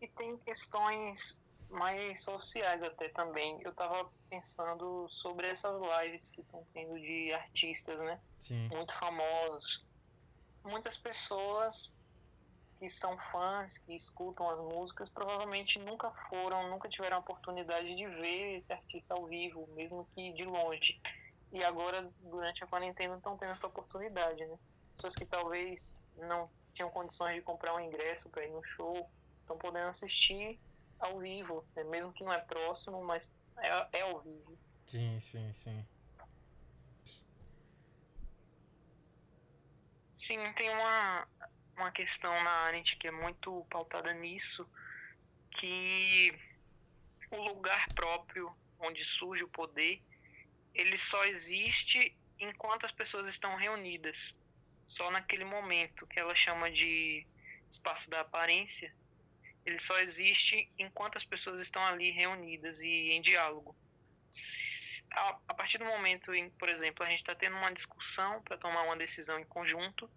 E 0.00 0.08
tem 0.08 0.36
questões 0.38 1.38
mais 1.70 2.22
sociais 2.22 2.82
até 2.82 3.08
também. 3.08 3.60
Eu 3.62 3.70
estava 3.70 4.10
pensando 4.28 5.08
sobre 5.08 5.48
essas 5.48 5.80
lives 5.80 6.30
que 6.30 6.40
estão 6.40 6.66
tendo 6.72 6.98
de 6.98 7.32
artistas, 7.32 7.98
né? 7.98 8.20
Sim. 8.38 8.68
Muito 8.68 8.92
famosos. 8.94 9.84
Muitas 10.64 10.98
pessoas 10.98 11.90
que 12.78 12.88
são 12.88 13.18
fãs, 13.30 13.78
que 13.78 13.94
escutam 13.94 14.48
as 14.48 14.58
músicas, 14.58 15.08
provavelmente 15.10 15.78
nunca 15.78 16.10
foram, 16.28 16.68
nunca 16.70 16.88
tiveram 16.88 17.18
a 17.18 17.20
oportunidade 17.20 17.94
de 17.94 18.06
ver 18.06 18.56
esse 18.56 18.72
artista 18.72 19.14
ao 19.14 19.26
vivo, 19.26 19.66
mesmo 19.74 20.08
que 20.14 20.32
de 20.32 20.44
longe. 20.44 20.98
E 21.52 21.62
agora, 21.62 22.10
durante 22.20 22.64
a 22.64 22.66
quarentena, 22.66 23.16
estão 23.16 23.36
tendo 23.36 23.52
essa 23.52 23.66
oportunidade, 23.66 24.44
né? 24.46 24.58
Pessoas 24.96 25.14
que 25.14 25.26
talvez 25.26 25.94
não 26.16 26.50
tinham 26.72 26.90
condições 26.90 27.34
de 27.34 27.42
comprar 27.42 27.74
um 27.74 27.80
ingresso 27.80 28.30
para 28.30 28.44
ir 28.44 28.50
no 28.50 28.62
show, 28.64 29.10
estão 29.42 29.58
podendo 29.58 29.88
assistir 29.88 30.58
ao 31.00 31.18
vivo, 31.18 31.66
né? 31.74 31.84
mesmo 31.84 32.12
que 32.12 32.24
não 32.24 32.32
é 32.32 32.40
próximo, 32.40 33.02
mas 33.04 33.34
é, 33.58 33.98
é 33.98 34.02
ao 34.02 34.20
vivo. 34.20 34.58
Sim, 34.86 35.18
sim, 35.20 35.52
sim. 35.52 35.86
Sim, 40.14 40.52
tem 40.52 40.68
uma 40.70 41.26
uma 41.76 41.90
questão 41.90 42.32
na 42.44 42.50
Arendt 42.50 42.96
que 42.96 43.08
é 43.08 43.10
muito 43.10 43.66
pautada 43.70 44.12
nisso, 44.12 44.68
que 45.50 46.38
o 47.30 47.36
lugar 47.36 47.88
próprio 47.94 48.54
onde 48.78 49.04
surge 49.04 49.44
o 49.44 49.48
poder, 49.48 50.02
ele 50.74 50.98
só 50.98 51.24
existe 51.24 52.16
enquanto 52.38 52.84
as 52.84 52.92
pessoas 52.92 53.28
estão 53.28 53.56
reunidas. 53.56 54.34
Só 54.86 55.10
naquele 55.10 55.44
momento 55.44 56.06
que 56.06 56.18
ela 56.18 56.34
chama 56.34 56.70
de 56.70 57.26
espaço 57.70 58.10
da 58.10 58.20
aparência, 58.20 58.94
ele 59.70 59.78
só 59.78 59.98
existe 60.00 60.68
enquanto 60.76 61.16
as 61.16 61.24
pessoas 61.24 61.60
estão 61.60 61.82
ali 61.84 62.10
reunidas 62.10 62.80
e 62.80 63.12
em 63.12 63.22
diálogo. 63.22 63.76
A, 65.12 65.54
partir 65.54 65.78
do 65.78 65.84
momento 65.84 66.34
em, 66.34 66.50
por 66.50 66.68
exemplo, 66.68 67.04
a 67.04 67.08
gente 67.08 67.20
está 67.20 67.34
tendo 67.34 67.56
uma 67.56 67.72
discussão 67.72 68.42
para 68.42 68.58
tomar 68.58 68.82
uma 68.82 68.96
decisão 68.96 69.38
em 69.38 69.44
conjunto, 69.44 70.10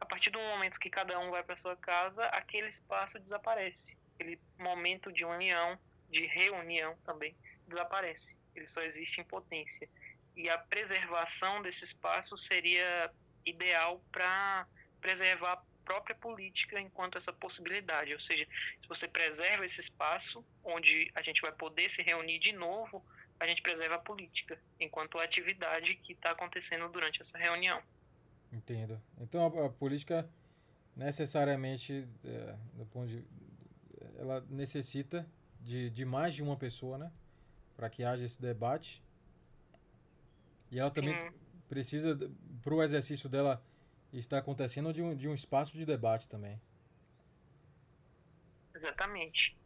a 0.00 0.04
partir 0.04 0.30
do 0.30 0.38
momento 0.38 0.78
que 0.78 0.90
cada 0.90 1.18
um 1.18 1.30
vai 1.30 1.42
para 1.42 1.56
sua 1.56 1.76
casa, 1.76 2.24
aquele 2.26 2.68
espaço 2.68 3.18
desaparece. 3.18 3.96
Aquele 4.14 4.40
momento 4.58 5.12
de 5.12 5.24
união, 5.24 5.78
de 6.08 6.26
reunião 6.26 6.96
também, 7.04 7.36
desaparece. 7.66 8.38
Ele 8.54 8.66
só 8.66 8.82
existe 8.82 9.20
em 9.20 9.24
potência. 9.24 9.88
E 10.36 10.48
a 10.48 10.58
preservação 10.58 11.62
desse 11.62 11.84
espaço 11.84 12.36
seria 12.36 13.12
ideal 13.44 14.02
para 14.10 14.66
preservar 15.00 15.64
própria 15.84 16.14
política 16.16 16.80
enquanto 16.80 17.18
essa 17.18 17.32
possibilidade. 17.32 18.12
Ou 18.12 18.20
seja, 18.20 18.46
se 18.80 18.88
você 18.88 19.06
preserva 19.06 19.64
esse 19.64 19.80
espaço 19.80 20.44
onde 20.64 21.10
a 21.14 21.22
gente 21.22 21.40
vai 21.40 21.52
poder 21.52 21.90
se 21.90 22.02
reunir 22.02 22.38
de 22.38 22.52
novo, 22.52 23.04
a 23.38 23.46
gente 23.46 23.62
preserva 23.62 23.96
a 23.96 23.98
política 23.98 24.58
enquanto 24.78 25.18
a 25.18 25.24
atividade 25.24 25.96
que 25.96 26.12
está 26.12 26.30
acontecendo 26.30 26.88
durante 26.88 27.20
essa 27.20 27.36
reunião. 27.36 27.82
Entendo. 28.52 29.00
Então 29.20 29.44
a, 29.44 29.66
a 29.66 29.70
política 29.70 30.28
necessariamente, 30.94 32.06
é, 32.24 32.56
do 32.74 32.86
ponto 32.86 33.08
de, 33.08 33.24
ela 34.18 34.44
necessita 34.48 35.26
de, 35.60 35.90
de 35.90 36.04
mais 36.04 36.34
de 36.34 36.42
uma 36.42 36.56
pessoa, 36.56 36.98
né? 36.98 37.10
Para 37.76 37.88
que 37.88 38.04
haja 38.04 38.24
esse 38.24 38.40
debate. 38.40 39.02
E 40.70 40.78
ela 40.78 40.90
também 40.90 41.14
Sim. 41.14 41.36
precisa, 41.68 42.18
para 42.62 42.74
o 42.74 42.82
exercício 42.82 43.28
dela 43.28 43.62
estar 44.12 44.38
acontecendo, 44.38 44.92
de 44.92 45.02
um, 45.02 45.14
de 45.14 45.28
um 45.28 45.34
espaço 45.34 45.76
de 45.76 45.84
debate 45.84 46.28
também. 46.28 46.60
Exatamente. 48.74 49.56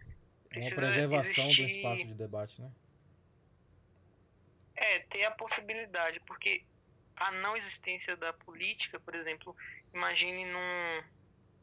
Precisa 0.49 0.75
uma 0.75 0.81
preservação 0.81 1.45
existir... 1.45 1.63
do 1.63 1.69
espaço 1.69 2.07
de 2.07 2.15
debate, 2.15 2.63
né? 2.63 2.71
É, 4.75 4.99
ter 5.01 5.25
a 5.25 5.31
possibilidade, 5.31 6.21
porque 6.21 6.63
a 7.17 7.31
não 7.33 7.57
existência 7.57 8.17
da 8.17 8.33
política, 8.33 9.01
por 9.01 9.15
exemplo, 9.15 9.57
imagine 9.93 10.45
num, 10.45 11.03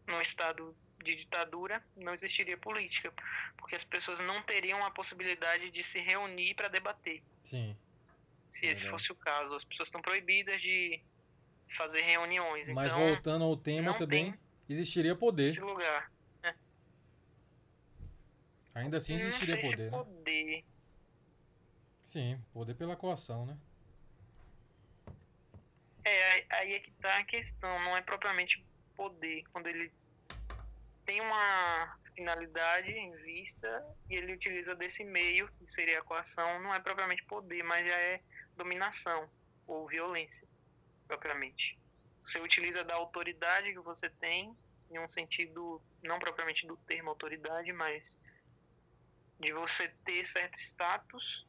num 0.07 0.21
estado 0.21 0.75
de 1.03 1.15
ditadura, 1.15 1.83
não 1.95 2.13
existiria 2.13 2.57
política, 2.57 3.13
porque 3.57 3.75
as 3.75 3.83
pessoas 3.83 4.19
não 4.19 4.41
teriam 4.41 4.83
a 4.83 4.89
possibilidade 4.89 5.69
de 5.69 5.83
se 5.83 5.99
reunir 5.99 6.55
para 6.55 6.67
debater. 6.69 7.21
Sim. 7.43 7.75
Se 8.49 8.67
esse 8.67 8.87
fosse 8.87 9.11
o 9.11 9.15
caso, 9.15 9.55
as 9.55 9.63
pessoas 9.63 9.87
estão 9.87 10.01
proibidas 10.01 10.61
de 10.61 11.01
fazer 11.77 12.01
reuniões. 12.01 12.69
Mas 12.69 12.91
então, 12.91 13.07
voltando 13.07 13.43
ao 13.43 13.57
tema 13.57 13.97
também, 13.97 14.33
existiria 14.69 15.15
poder. 15.15 15.49
Esse 15.49 15.61
lugar. 15.61 16.11
Né? 16.41 16.55
Ainda 18.75 18.97
assim 18.97 19.13
existiria 19.13 19.59
poder, 19.61 19.91
né? 19.91 19.97
poder. 19.97 20.65
Sim, 22.05 22.41
poder 22.53 22.75
pela 22.75 22.95
coação, 22.95 23.45
né? 23.45 23.57
É, 26.05 26.45
aí 26.49 26.73
é 26.73 26.79
que 26.79 26.91
tá 26.91 27.17
a 27.17 27.23
questão, 27.23 27.79
não 27.79 27.95
é 27.95 28.01
propriamente 28.01 28.63
poder. 28.95 29.43
Quando 29.51 29.67
ele 29.67 29.91
tem 31.05 31.21
uma 31.21 31.97
finalidade 32.13 32.91
em 32.91 33.11
vista 33.17 33.85
e 34.09 34.15
ele 34.15 34.33
utiliza 34.33 34.75
desse 34.75 35.03
meio, 35.03 35.47
que 35.53 35.67
seria 35.71 35.99
a 35.99 36.03
coação, 36.03 36.61
não 36.61 36.73
é 36.73 36.79
propriamente 36.79 37.23
poder, 37.23 37.63
mas 37.63 37.85
já 37.85 37.97
é 37.97 38.21
dominação 38.55 39.29
ou 39.65 39.87
violência, 39.87 40.47
propriamente. 41.07 41.79
Você 42.23 42.39
utiliza 42.39 42.83
da 42.83 42.95
autoridade 42.95 43.73
que 43.73 43.79
você 43.79 44.09
tem 44.09 44.55
em 44.89 44.99
um 44.99 45.07
sentido 45.07 45.81
não 46.01 46.19
propriamente 46.19 46.65
do 46.67 46.77
termo 46.77 47.09
autoridade, 47.09 47.73
mas 47.73 48.19
de 49.39 49.51
você 49.51 49.87
ter 50.05 50.23
certo 50.23 50.57
status 50.57 51.45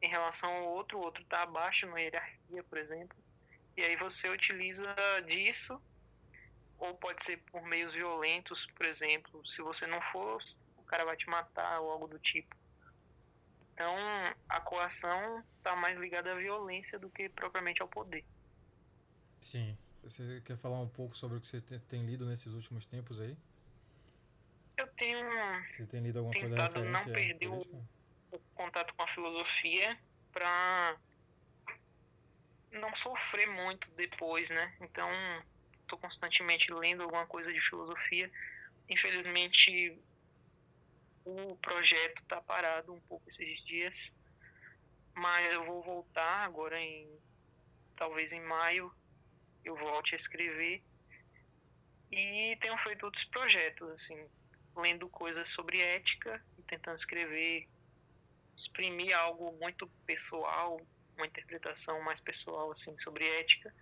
em 0.00 0.08
relação 0.08 0.50
ao 0.50 0.68
outro, 0.68 0.98
o 0.98 1.02
outro 1.02 1.22
está 1.22 1.42
abaixo 1.42 1.86
na 1.86 1.98
hierarquia, 1.98 2.62
por 2.64 2.78
exemplo, 2.78 3.16
e 3.76 3.82
aí 3.82 3.96
você 3.96 4.28
utiliza 4.28 4.94
disso, 5.26 5.80
ou 6.78 6.96
pode 6.96 7.22
ser 7.24 7.38
por 7.50 7.62
meios 7.62 7.92
violentos, 7.92 8.66
por 8.76 8.86
exemplo, 8.86 9.44
se 9.46 9.60
você 9.62 9.86
não 9.86 10.00
for, 10.00 10.40
o 10.76 10.82
cara 10.82 11.04
vai 11.04 11.16
te 11.16 11.28
matar 11.28 11.80
ou 11.80 11.90
algo 11.90 12.06
do 12.06 12.18
tipo. 12.18 12.56
Então, 13.72 13.94
a 14.48 14.60
coação 14.60 15.44
está 15.56 15.76
mais 15.76 15.96
ligada 15.98 16.32
à 16.32 16.34
violência 16.34 16.98
do 16.98 17.08
que 17.10 17.28
propriamente 17.28 17.80
ao 17.80 17.88
poder. 17.88 18.24
Sim. 19.40 19.76
Você 20.02 20.40
quer 20.44 20.56
falar 20.56 20.80
um 20.80 20.88
pouco 20.88 21.16
sobre 21.16 21.38
o 21.38 21.40
que 21.40 21.46
você 21.46 21.60
tem 21.60 22.04
lido 22.06 22.26
nesses 22.26 22.52
últimos 22.52 22.86
tempos 22.86 23.20
aí? 23.20 23.36
Eu 24.76 24.86
tenho 24.94 25.18
você 25.64 25.86
tem 25.86 26.00
lido 26.00 26.20
alguma 26.20 26.32
tentado 26.32 26.74
coisa 26.74 26.90
não 26.90 27.04
perder 27.04 27.48
o, 27.48 27.60
o, 28.30 28.38
contato 28.54 28.94
com 28.94 29.02
a 29.02 29.08
filosofia 29.08 29.98
para 30.32 30.96
não 32.70 32.94
sofrer 32.94 33.48
muito 33.48 33.90
depois, 33.92 34.50
né? 34.50 34.76
Então, 34.80 35.10
estou 35.80 35.98
constantemente 35.98 36.72
lendo 36.72 37.02
alguma 37.02 37.26
coisa 37.26 37.52
de 37.52 37.60
filosofia. 37.60 38.30
Infelizmente, 38.88 40.00
o 41.24 41.56
projeto 41.56 42.22
está 42.22 42.40
parado 42.40 42.92
um 42.92 43.00
pouco 43.00 43.28
esses 43.28 43.64
dias, 43.64 44.14
mas 45.14 45.52
eu 45.52 45.64
vou 45.64 45.82
voltar 45.82 46.44
agora 46.44 46.80
em 46.80 47.20
talvez 47.96 48.32
em 48.32 48.40
maio 48.40 48.92
eu 49.68 49.76
volte 49.76 50.14
a 50.14 50.16
escrever. 50.16 50.82
E 52.10 52.56
tenho 52.60 52.76
feito 52.78 53.04
outros 53.04 53.24
projetos 53.24 53.90
assim 53.90 54.28
lendo 54.76 55.08
coisas 55.08 55.48
sobre 55.48 55.80
ética 55.80 56.42
e 56.56 56.62
tentando 56.62 56.96
escrever 56.96 57.68
exprimir 58.56 59.16
algo 59.16 59.52
muito 59.60 59.86
pessoal 60.06 60.80
uma 61.16 61.26
interpretação 61.26 62.00
mais 62.02 62.20
pessoal 62.20 62.70
assim 62.70 62.96
sobre 62.98 63.26
ética. 63.40 63.74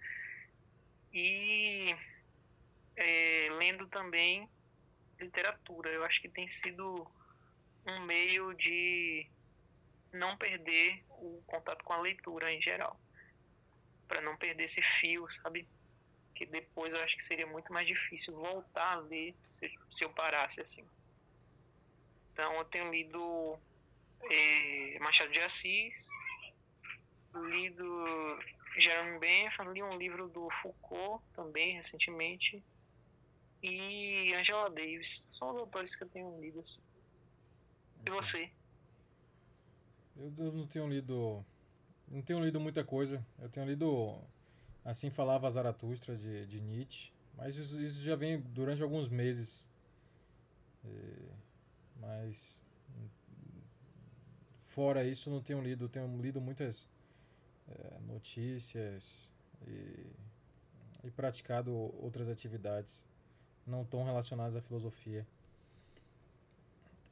E 1.13 1.95
é, 2.97 3.49
lendo 3.53 3.87
também 3.89 4.49
literatura. 5.21 5.91
Eu 5.91 6.05
acho 6.05 6.21
que 6.21 6.29
tem 6.29 6.49
sido 6.49 7.07
um 7.87 8.01
meio 8.05 8.55
de 8.55 9.27
não 10.13 10.37
perder 10.37 11.05
o 11.09 11.43
contato 11.47 11.85
com 11.85 11.93
a 11.93 12.01
leitura 12.01 12.53
em 12.53 12.61
geral. 12.61 12.99
Para 14.09 14.21
não 14.21 14.37
perder 14.37 14.65
esse 14.65 14.83
fio, 14.83 15.31
sabe? 15.31 15.67
Que 16.35 16.47
depois 16.47 16.93
eu 16.93 17.01
acho 17.01 17.17
que 17.17 17.25
seria 17.25 17.47
muito 17.47 17.73
mais 17.73 17.87
difícil 17.87 18.35
voltar 18.35 18.93
a 18.93 19.01
ler 19.01 19.35
se, 19.51 19.73
se 19.91 20.05
eu 20.05 20.11
parasse 20.11 20.61
assim. 20.61 20.85
Então 22.33 22.55
eu 22.55 22.65
tenho 22.67 22.91
lido 22.91 23.59
é, 24.31 24.99
Machado 25.01 25.33
de 25.33 25.41
Assis, 25.41 26.09
lido 27.35 28.39
Jeremy 28.79 29.19
Bentham, 29.19 29.73
li 29.73 29.83
um 29.83 29.97
livro 29.97 30.29
do 30.29 30.51
Foucault 30.51 31.25
também 31.35 31.75
recentemente 31.75 32.63
e 33.63 34.35
Angela 34.35 34.69
Davis. 34.69 35.27
São 35.31 35.51
os 35.51 35.57
autores 35.57 35.95
que 35.95 36.05
eu 36.05 36.09
tenho 36.09 36.41
lido 36.41 36.61
assim. 36.61 36.83
E 38.05 38.11
você? 38.11 38.51
Eu, 40.17 40.31
não 40.53 40.67
tenho 40.67 40.89
lido. 40.89 41.45
Não 42.09 42.23
tenho 42.23 42.43
lido 42.45 42.61
muita 42.61 42.85
coisa. 42.85 43.25
Eu 43.39 43.49
tenho 43.49 43.67
lido. 43.67 44.19
Assim 44.85 45.11
falava 45.11 45.51
Zaratustra 45.51 46.17
de, 46.17 46.47
de 46.47 46.61
Nietzsche. 46.61 47.13
Mas 47.37 47.57
isso, 47.57 47.81
isso 47.81 48.03
já 48.03 48.17
vem 48.17 48.41
durante 48.41 48.83
alguns 48.83 49.09
meses. 49.09 49.69
É, 50.85 50.89
mas. 52.01 52.63
Fora 54.65 55.05
isso, 55.05 55.31
não 55.31 55.41
tenho 55.41 55.61
lido. 55.61 55.89
Tenho 55.89 56.07
lido 56.21 56.41
muitas 56.41 56.89
é, 57.69 57.99
notícias 58.07 59.33
e, 59.67 60.07
e 61.05 61.11
praticado 61.11 61.73
outras 62.01 62.29
atividades 62.29 63.07
não 63.67 63.85
tão 63.85 64.05
relacionadas 64.05 64.55
à 64.55 64.61
filosofia. 64.61 65.27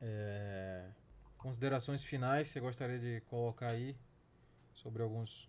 É, 0.01 0.87
considerações 1.37 2.03
finais 2.03 2.49
você 2.49 2.61
gostaria 2.61 2.99
de 2.99 3.21
colocar 3.23 3.73
aí 3.73 3.97
sobre 4.85 5.03
alguns. 5.03 5.49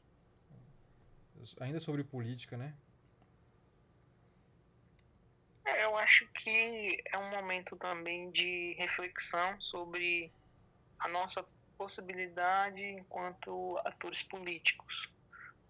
Ainda 1.59 1.79
sobre 1.79 2.03
política, 2.03 2.57
né? 2.57 2.73
É, 5.65 5.83
eu 5.83 5.97
acho 5.97 6.25
que 6.27 7.03
é 7.11 7.17
um 7.17 7.29
momento 7.29 7.75
também 7.75 8.31
de 8.31 8.73
reflexão 8.77 9.59
sobre 9.59 10.31
a 10.97 11.09
nossa 11.09 11.45
possibilidade 11.77 12.81
enquanto 12.81 13.77
atores 13.83 14.23
políticos. 14.23 15.09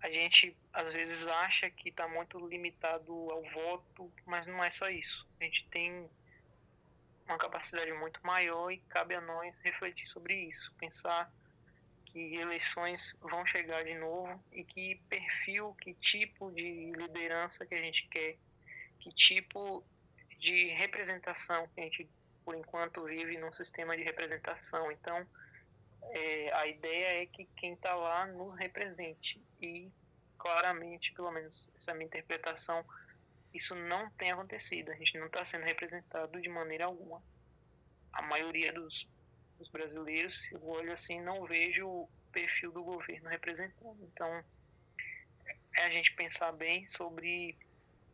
A 0.03 0.09
gente 0.09 0.55
às 0.71 0.93
vezes 0.93 1.27
acha 1.27 1.67
que 1.71 1.89
está 1.89 2.07
muito 2.07 2.37
limitado 2.47 3.11
ao 3.31 3.41
voto, 3.49 4.13
mas 4.27 4.45
não 4.45 4.63
é 4.63 4.69
só 4.69 4.87
isso. 4.89 5.27
A 5.39 5.43
gente 5.43 5.65
tem 5.69 6.07
uma 7.25 7.39
capacidade 7.39 7.91
muito 7.93 8.19
maior 8.23 8.69
e 8.69 8.77
cabe 8.89 9.15
a 9.15 9.21
nós 9.21 9.57
refletir 9.57 10.05
sobre 10.05 10.35
isso, 10.35 10.71
pensar 10.77 11.31
que 12.15 12.37
eleições 12.37 13.13
vão 13.19 13.45
chegar 13.45 13.83
de 13.83 13.93
novo 13.95 14.41
e 14.53 14.63
que 14.63 14.95
perfil, 15.09 15.75
que 15.81 15.93
tipo 15.95 16.49
de 16.49 16.89
liderança 16.91 17.65
que 17.65 17.75
a 17.75 17.81
gente 17.81 18.07
quer, 18.07 18.37
que 19.01 19.11
tipo 19.11 19.83
de 20.39 20.67
representação 20.67 21.67
que 21.75 21.81
a 21.81 21.83
gente, 21.83 22.09
por 22.45 22.55
enquanto, 22.55 23.03
vive 23.03 23.37
num 23.37 23.51
sistema 23.51 23.97
de 23.97 24.03
representação. 24.03 24.89
Então, 24.93 25.27
é, 26.03 26.53
a 26.53 26.65
ideia 26.67 27.23
é 27.23 27.25
que 27.25 27.43
quem 27.57 27.73
está 27.73 27.93
lá 27.93 28.25
nos 28.25 28.55
represente 28.55 29.43
e, 29.61 29.91
claramente, 30.37 31.11
pelo 31.11 31.31
menos 31.31 31.69
essa 31.75 31.91
é 31.91 31.93
a 31.93 31.97
minha 31.97 32.07
interpretação, 32.07 32.85
isso 33.53 33.75
não 33.75 34.09
tem 34.11 34.31
acontecido. 34.31 34.89
A 34.89 34.95
gente 34.95 35.17
não 35.19 35.25
está 35.25 35.43
sendo 35.43 35.65
representado 35.65 36.39
de 36.39 36.47
maneira 36.47 36.85
alguma. 36.85 37.21
A 38.13 38.21
maioria 38.21 38.71
dos, 38.71 39.05
dos 39.57 39.67
brasileiros, 39.67 40.51
eu 40.51 40.65
olho 40.67 40.91
assim, 40.91 41.21
não 41.21 41.45
vejo 41.45 41.87
o 41.87 42.09
perfil 42.31 42.71
do 42.71 42.83
governo 42.83 43.29
representando. 43.29 43.97
Então, 44.03 44.43
é 45.77 45.83
a 45.83 45.89
gente 45.89 46.13
pensar 46.13 46.51
bem 46.51 46.85
sobre 46.87 47.57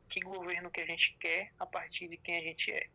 que 0.09 0.19
governo 0.19 0.69
que 0.69 0.81
a 0.81 0.85
gente 0.85 1.15
quer 1.19 1.51
a 1.57 1.65
partir 1.65 2.07
de 2.07 2.17
quem 2.17 2.37
a 2.37 2.41
gente 2.41 2.71
é, 2.71 2.87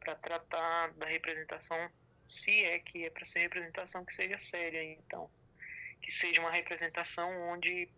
para 0.00 0.14
tratar 0.16 0.92
da 0.94 1.06
representação, 1.06 1.90
se 2.26 2.64
é 2.64 2.78
que 2.78 3.04
é 3.04 3.10
para 3.10 3.24
ser 3.24 3.40
representação 3.40 4.04
que 4.04 4.14
seja 4.14 4.38
séria, 4.38 4.82
então, 4.82 5.30
que 6.00 6.10
seja 6.10 6.40
uma 6.40 6.50
representação 6.50 7.30
onde 7.50 7.88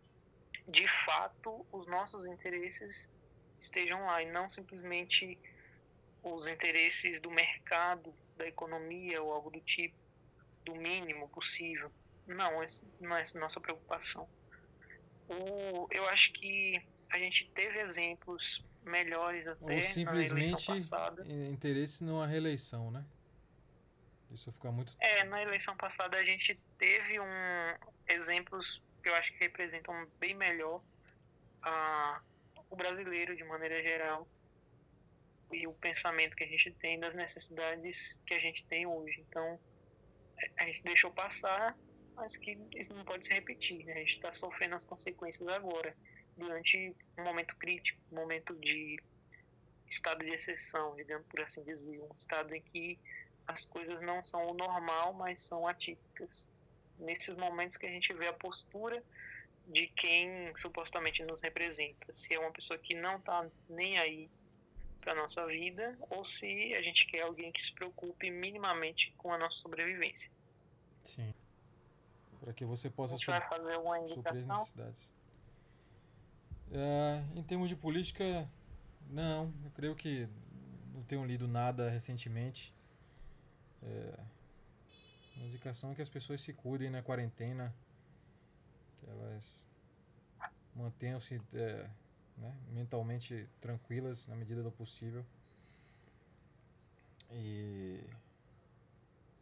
de 0.68 0.88
fato 0.88 1.64
os 1.70 1.87
nossos 1.87 2.26
interesses 2.26 3.12
estejam 3.59 4.04
lá 4.04 4.22
e 4.22 4.30
não 4.30 4.48
simplesmente 4.48 5.38
os 6.22 6.48
interesses 6.48 7.20
do 7.20 7.30
mercado, 7.30 8.12
da 8.37 8.46
economia 8.46 9.22
ou 9.22 9.33
algo 9.33 9.51
do 9.51 9.61
tipo, 9.61 9.96
do 10.64 10.75
mínimo 10.75 11.29
possível. 11.29 11.90
Não, 12.27 12.62
essa 12.62 12.85
não 13.01 13.16
é 13.16 13.25
nossa 13.35 13.61
preocupação. 13.61 14.29
O, 15.29 15.88
eu 15.90 16.07
acho 16.09 16.33
que 16.33 16.83
a 17.11 17.18
gente 17.18 17.51
teve 17.55 17.79
exemplos 17.81 18.64
melhores 18.85 19.46
até 19.46 19.75
ou 19.75 19.83
simplesmente 19.83 20.55
interesse 21.51 22.05
numa 22.05 22.27
reeleição, 22.27 22.90
né? 22.90 23.05
Isso 24.31 24.53
fica 24.53 24.70
muito. 24.70 24.94
É, 25.01 25.25
na 25.25 25.42
eleição 25.42 25.77
passada 25.77 26.16
a 26.16 26.25
gente 26.25 26.59
teve 26.79 27.18
um 27.20 27.77
exemplos 28.09 28.83
que 29.03 29.09
eu 29.09 29.14
acho 29.14 29.33
que 29.33 29.38
representam 29.38 30.07
bem 30.18 30.35
melhor 30.35 30.83
a 31.62 32.20
o 32.68 32.77
brasileiro 32.77 33.37
de 33.37 33.44
maneira 33.44 33.81
geral 33.83 34.27
e 35.53 35.67
o 35.67 35.73
pensamento 35.75 36.37
que 36.37 36.44
a 36.44 36.47
gente 36.47 36.71
tem 36.73 36.99
das 36.99 37.15
necessidades 37.15 38.19
que 38.27 38.35
a 38.35 38.38
gente 38.38 38.65
tem 38.67 38.87
hoje. 38.87 39.25
Então, 39.29 39.59
a 40.59 40.65
gente 40.67 40.83
deixou 40.83 41.11
passar, 41.11 41.77
mas 42.15 42.37
que 42.37 42.59
isso 42.75 42.92
não 42.94 43.05
pode 43.05 43.27
se 43.27 43.33
repetir. 43.33 43.85
Né? 43.85 43.94
A 43.94 43.99
gente 43.99 44.17
está 44.17 44.33
sofrendo 44.33 44.75
as 44.75 44.85
consequências 44.85 45.47
agora, 45.49 45.97
durante 46.37 46.94
um 47.19 47.25
momento 47.25 47.57
crítico, 47.57 48.01
um 48.13 48.17
momento 48.17 48.55
de 48.57 49.01
estado 49.88 50.25
de 50.25 50.33
exceção, 50.33 50.94
digamos 50.97 51.27
por 51.29 51.40
assim 51.40 51.63
dizer, 51.63 52.01
um 52.01 52.15
estado 52.15 52.55
em 52.55 52.61
que 52.61 52.99
as 53.47 53.65
coisas 53.65 54.03
não 54.03 54.23
são 54.23 54.51
o 54.51 54.55
normal, 54.55 55.13
mas 55.13 55.40
são 55.40 55.67
atípicas. 55.67 56.51
Nesses 56.99 57.37
momentos 57.37 57.77
que 57.77 57.87
a 57.87 57.90
gente 57.90 58.13
vê 58.13 58.27
a 58.27 58.33
postura 58.33 59.03
de 59.69 59.87
quem 59.88 60.57
supostamente 60.57 61.23
nos 61.25 61.40
representa. 61.40 62.13
Se 62.13 62.35
é 62.35 62.38
uma 62.38 62.53
pessoa 62.53 62.79
que 62.79 62.94
não 62.94 63.19
está 63.19 63.49
nem 63.69 63.99
aí 63.99 64.31
para 65.07 65.15
nossa 65.15 65.46
vida 65.46 65.96
ou 66.11 66.25
se 66.25 66.75
a 66.75 66.83
gente 66.83 67.07
quer 67.07 67.23
alguém 67.23 67.52
que 67.52 67.63
se 67.63 67.73
preocupe 67.73 68.29
minimamente 68.29 69.15
com 69.17 69.33
a 69.33 69.38
nossa 69.38 69.57
sobrevivência. 69.59 70.29
Sim. 71.04 71.33
Para 72.40 72.52
que 72.52 72.65
você 72.65 72.90
possa 72.90 73.15
a 73.15 73.17
gente 73.17 73.27
vai 73.29 73.40
fazer 73.48 73.77
uma 73.77 74.00
indicação? 74.00 74.59
necessidades. 74.59 75.13
Uh, 76.73 77.38
em 77.38 77.42
termos 77.44 77.69
de 77.69 77.77
política, 77.77 78.50
não. 79.09 79.54
Eu 79.65 79.71
creio 79.71 79.94
que 79.94 80.29
não 80.92 81.04
tenho 81.04 81.25
lido 81.25 81.46
nada 81.46 81.88
recentemente. 81.88 82.75
É, 83.85 84.19
a 85.40 85.44
indicação 85.44 85.92
é 85.92 85.94
que 85.94 86.02
as 86.02 86.09
pessoas 86.09 86.40
se 86.40 86.52
cuidem 86.52 86.90
na 86.90 87.00
quarentena, 87.00 87.73
que 88.98 89.09
elas 89.09 89.65
mantenham-se 90.75 91.40
é, 91.54 91.88
né, 92.37 92.54
mentalmente 92.70 93.48
tranquilas 93.60 94.26
na 94.26 94.37
medida 94.37 94.62
do 94.62 94.70
possível. 94.70 95.24
E, 97.30 98.00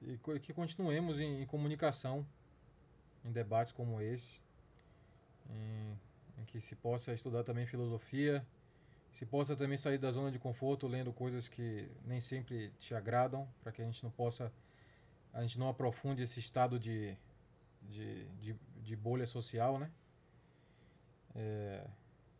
e 0.03 0.18
que 0.40 0.53
continuemos 0.53 1.20
em, 1.20 1.42
em, 1.42 1.47
comunicação, 1.47 2.26
em 3.24 3.32
debates 3.32 3.72
como 3.72 4.01
esse, 4.01 4.40
em, 5.51 5.99
em 6.40 6.45
que 6.47 6.61
se 6.61 6.74
possa 6.74 7.12
estudar 7.12 7.45
também 7.45 7.66
filosofia, 7.66 8.45
se 9.12 9.24
possa 9.24 9.55
também 9.55 9.78
sair 9.78 9.99
da 9.99 10.11
zona 10.11 10.30
de 10.30 10.38
conforto 10.38 10.88
lendo 10.88 11.12
coisas 11.12 11.49
que 11.49 11.88
nem 12.05 12.20
sempre 12.20 12.70
te 12.80 12.95
agradam, 12.95 13.49
para 13.62 13.70
que 13.70 13.80
a 13.80 13.84
gente 13.84 14.03
não 14.03 14.11
possa, 14.11 14.53
a 15.32 15.42
gente 15.42 15.59
não 15.59 15.68
aprofunde 15.68 16.22
esse 16.22 16.40
estado 16.40 16.80
de, 16.80 17.16
de, 17.82 18.24
de, 18.40 18.57
de 18.82 18.97
bolha 18.97 19.26
social, 19.26 19.78
né? 19.78 19.90
É, 21.36 21.86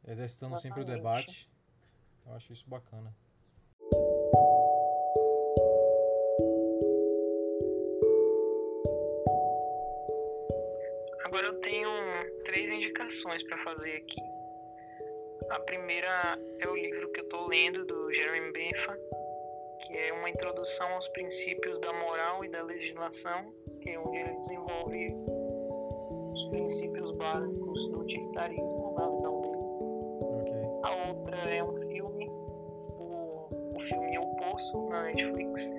exercitando 0.07 0.59
sempre 0.59 0.83
o 0.83 0.85
debate. 0.85 1.51
Eu 2.27 2.33
acho 2.35 2.53
isso 2.53 2.69
bacana. 2.69 3.15
Agora 11.25 11.47
eu 11.47 11.61
tenho 11.61 11.89
três 12.45 12.71
indicações 12.71 13.43
para 13.43 13.59
fazer 13.65 13.97
aqui. 13.97 14.21
A 15.51 15.61
primeira 15.61 16.39
é 16.61 16.69
o 16.69 16.77
livro 16.77 17.11
que 17.13 17.21
eu 17.21 17.25
estou 17.25 17.49
lendo 17.49 17.85
do 17.85 18.13
Jeremy 18.13 18.53
Bentham, 18.53 18.97
que 19.81 19.97
é 19.97 20.13
uma 20.13 20.31
introdução 20.31 20.89
aos 20.95 21.09
princípios 21.09 21.79
da 21.79 21.93
moral 21.93 22.45
e 22.45 22.49
da 22.49 22.63
legislação, 22.63 23.53
que 23.81 23.91
é 23.91 23.99
onde 23.99 24.17
ele 24.17 24.37
desenvolve 24.41 25.15
os 26.33 26.45
princípios 26.47 27.13
básicos 27.13 27.91
do 27.91 28.01
utilitarismo 28.01 28.95
na 28.97 29.11
visão. 29.11 29.44
A 30.85 31.09
outra 31.09 31.37
é 31.49 31.65
um 31.65 31.75
filme, 31.75 32.29
o, 32.29 33.49
o 33.75 33.81
filme 33.81 34.19
O 34.19 34.27
Poço, 34.37 34.89
na 34.91 35.05
Netflix, 35.05 35.71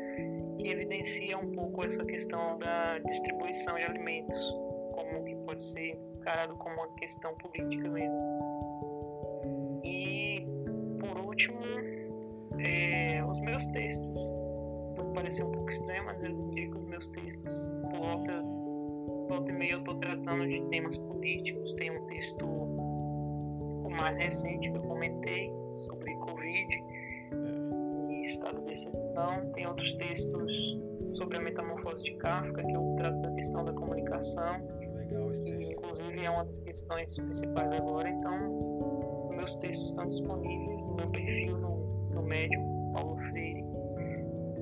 que 0.57 0.67
evidencia 0.67 1.37
um 1.37 1.51
pouco 1.51 1.83
essa 1.83 2.03
questão 2.05 2.57
da 2.57 2.97
distribuição 2.97 3.75
de 3.75 3.83
alimentos, 3.83 4.35
como 4.95 5.23
que 5.23 5.35
pode 5.45 5.61
ser 5.61 5.95
encarado 6.15 6.55
como 6.55 6.73
uma 6.73 6.87
questão 6.95 7.35
política 7.35 7.87
mesmo. 7.87 9.81
E, 9.83 10.43
por 10.99 11.19
último, 11.19 11.61
é, 12.57 13.23
os 13.23 13.39
meus 13.41 13.67
textos. 13.67 14.19
Pode 14.95 15.13
parecer 15.13 15.43
um 15.43 15.51
pouco 15.51 15.69
estranho, 15.69 16.05
mas 16.05 16.23
eu 16.23 16.31
indico 16.31 16.79
os 16.79 16.87
meus 16.87 17.07
textos 17.09 17.69
por 17.81 17.93
volta 17.99 18.43
volta 19.27 19.51
e 19.51 19.55
meia 19.55 19.73
eu 19.73 19.79
estou 19.79 19.95
tratando 19.97 20.47
de 20.47 20.61
temas 20.69 20.97
políticos. 20.97 21.73
Tem 21.73 21.91
um 21.91 22.05
texto 22.07 22.45
mais 23.95 24.17
recente 24.17 24.71
que 24.71 24.77
eu 24.77 24.83
comentei 24.83 25.51
sobre 25.87 26.13
Covid 26.15 26.83
e 28.09 28.21
estado 28.21 28.61
de 28.65 28.73
exceção. 28.73 29.51
Tem 29.53 29.67
outros 29.67 29.93
textos 29.93 30.79
sobre 31.13 31.37
a 31.37 31.41
metamorfose 31.41 32.03
de 32.03 32.15
Kafka, 32.17 32.63
que 32.63 32.73
eu 32.73 32.95
trato 32.97 33.21
da 33.21 33.31
questão 33.31 33.63
da 33.63 33.73
comunicação. 33.73 34.67
Legal 34.95 35.31
esse 35.31 35.51
texto. 35.51 35.73
Inclusive 35.73 36.25
é 36.25 36.29
uma 36.29 36.45
das 36.45 36.59
questões 36.59 37.15
principais 37.15 37.71
agora. 37.71 38.09
Então, 38.09 39.29
meus 39.35 39.55
textos 39.57 39.87
estão 39.87 40.07
disponíveis 40.07 40.81
no 40.81 40.95
meu 40.95 41.09
perfil 41.09 41.57
no, 41.57 42.09
no 42.13 42.23
Medium, 42.23 42.91
Paulo 42.93 43.17
Freire. 43.17 43.63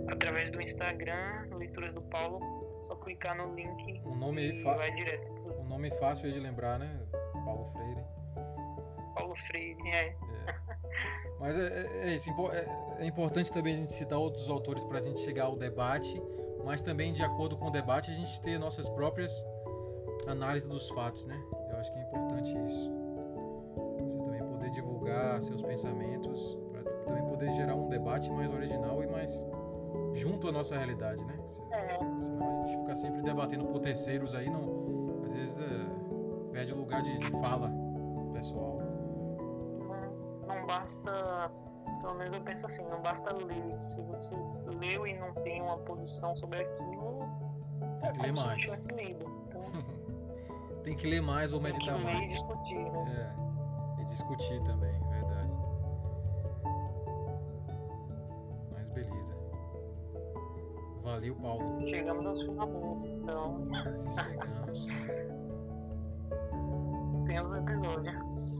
Através 0.07 0.51
do 0.51 0.61
Instagram, 0.61 1.47
Leituras 1.57 1.93
do 1.93 2.01
Paulo, 2.01 2.39
só 2.85 2.95
clicar 2.97 3.37
no 3.37 3.55
link 3.55 4.01
um 4.05 4.15
nome 4.15 4.49
e 4.49 4.63
vai 4.63 4.93
direto. 4.93 5.31
Um 5.59 5.63
nome 5.63 5.89
fácil 5.91 6.31
de 6.31 6.39
lembrar, 6.39 6.77
né? 6.77 6.99
Paulo 7.45 7.71
Freire. 7.71 8.03
Paulo 9.23 9.35
Freire, 9.35 9.77
é. 9.87 10.07
é. 10.07 10.15
Mas 11.39 11.55
é, 11.55 11.67
é, 11.67 12.09
é 12.09 12.15
isso. 12.15 12.29
É, 12.51 13.03
é, 13.03 13.05
importante 13.05 13.51
também 13.53 13.75
a 13.75 13.77
gente 13.77 13.93
citar 13.93 14.19
outros 14.19 14.49
autores 14.49 14.83
para 14.83 14.99
a 14.99 15.01
gente 15.01 15.19
chegar 15.21 15.45
ao 15.45 15.55
debate, 15.55 16.21
mas 16.65 16.81
também 16.81 17.13
de 17.13 17.23
acordo 17.23 17.57
com 17.57 17.67
o 17.67 17.71
debate 17.71 18.11
a 18.11 18.13
gente 18.13 18.41
ter 18.41 18.59
nossas 18.59 18.89
próprias 18.89 19.45
análises 20.27 20.67
dos 20.67 20.89
fatos, 20.89 21.25
né? 21.25 21.41
Eu 21.69 21.77
acho 21.77 21.91
que 21.93 21.99
é 21.99 22.01
importante 22.01 22.49
isso. 22.65 22.91
Você 24.03 24.17
também 24.17 24.43
poder 24.43 24.69
divulgar 24.71 25.41
seus 25.41 25.61
pensamentos, 25.61 26.57
para 26.71 26.83
também 27.05 27.23
poder 27.23 27.53
gerar 27.53 27.75
um 27.75 27.87
debate 27.87 28.29
mais 28.29 28.51
original 28.53 29.01
e 29.01 29.07
mais 29.07 29.45
junto 30.13 30.49
à 30.49 30.51
nossa 30.51 30.75
realidade, 30.75 31.23
né? 31.23 31.39
Senão 32.19 32.63
a 32.63 32.65
gente 32.65 32.79
fica 32.81 32.95
sempre 32.95 33.21
debatendo 33.21 33.65
por 33.67 33.79
terceiros 33.79 34.35
aí, 34.35 34.49
não, 34.49 35.23
às 35.23 35.31
vezes 35.31 35.57
é, 35.57 36.51
perde 36.51 36.73
o 36.73 36.77
lugar 36.77 37.01
de, 37.01 37.17
de 37.17 37.31
fala 37.31 37.82
basta, 40.83 41.51
pelo 42.01 42.15
menos 42.15 42.33
eu 42.33 42.41
penso 42.41 42.65
assim, 42.65 42.83
não 42.89 43.01
basta 43.01 43.33
ler. 43.33 43.81
Se 43.81 44.01
você 44.01 44.35
leu 44.79 45.07
e 45.07 45.17
não 45.17 45.33
tem 45.35 45.61
uma 45.61 45.77
posição 45.79 46.35
sobre 46.35 46.61
aquilo, 46.61 47.25
tem 48.01 48.11
que 48.11 48.19
é 48.19 48.23
ler 48.23 48.33
mais. 48.33 48.85
Então, 49.47 49.61
tem 50.83 50.95
que 50.95 51.07
ler 51.07 51.21
mais 51.21 51.53
ou 51.53 51.61
meditar 51.61 51.97
mais. 51.99 52.23
E 52.23 52.33
discutir, 52.33 52.91
né? 52.91 53.33
É, 53.97 54.01
e 54.01 54.05
discutir 54.05 54.61
também, 54.63 54.99
verdade. 55.09 55.53
Mas 58.73 58.89
beleza. 58.89 59.33
Valeu, 61.01 61.35
Paulo. 61.37 61.85
Chegamos 61.85 62.25
aos 62.25 62.41
finalmente, 62.41 63.09
então. 63.09 63.67
Chegamos. 64.15 64.87
Temos 67.25 67.53
um 67.53 67.57
episódio. 67.57 68.52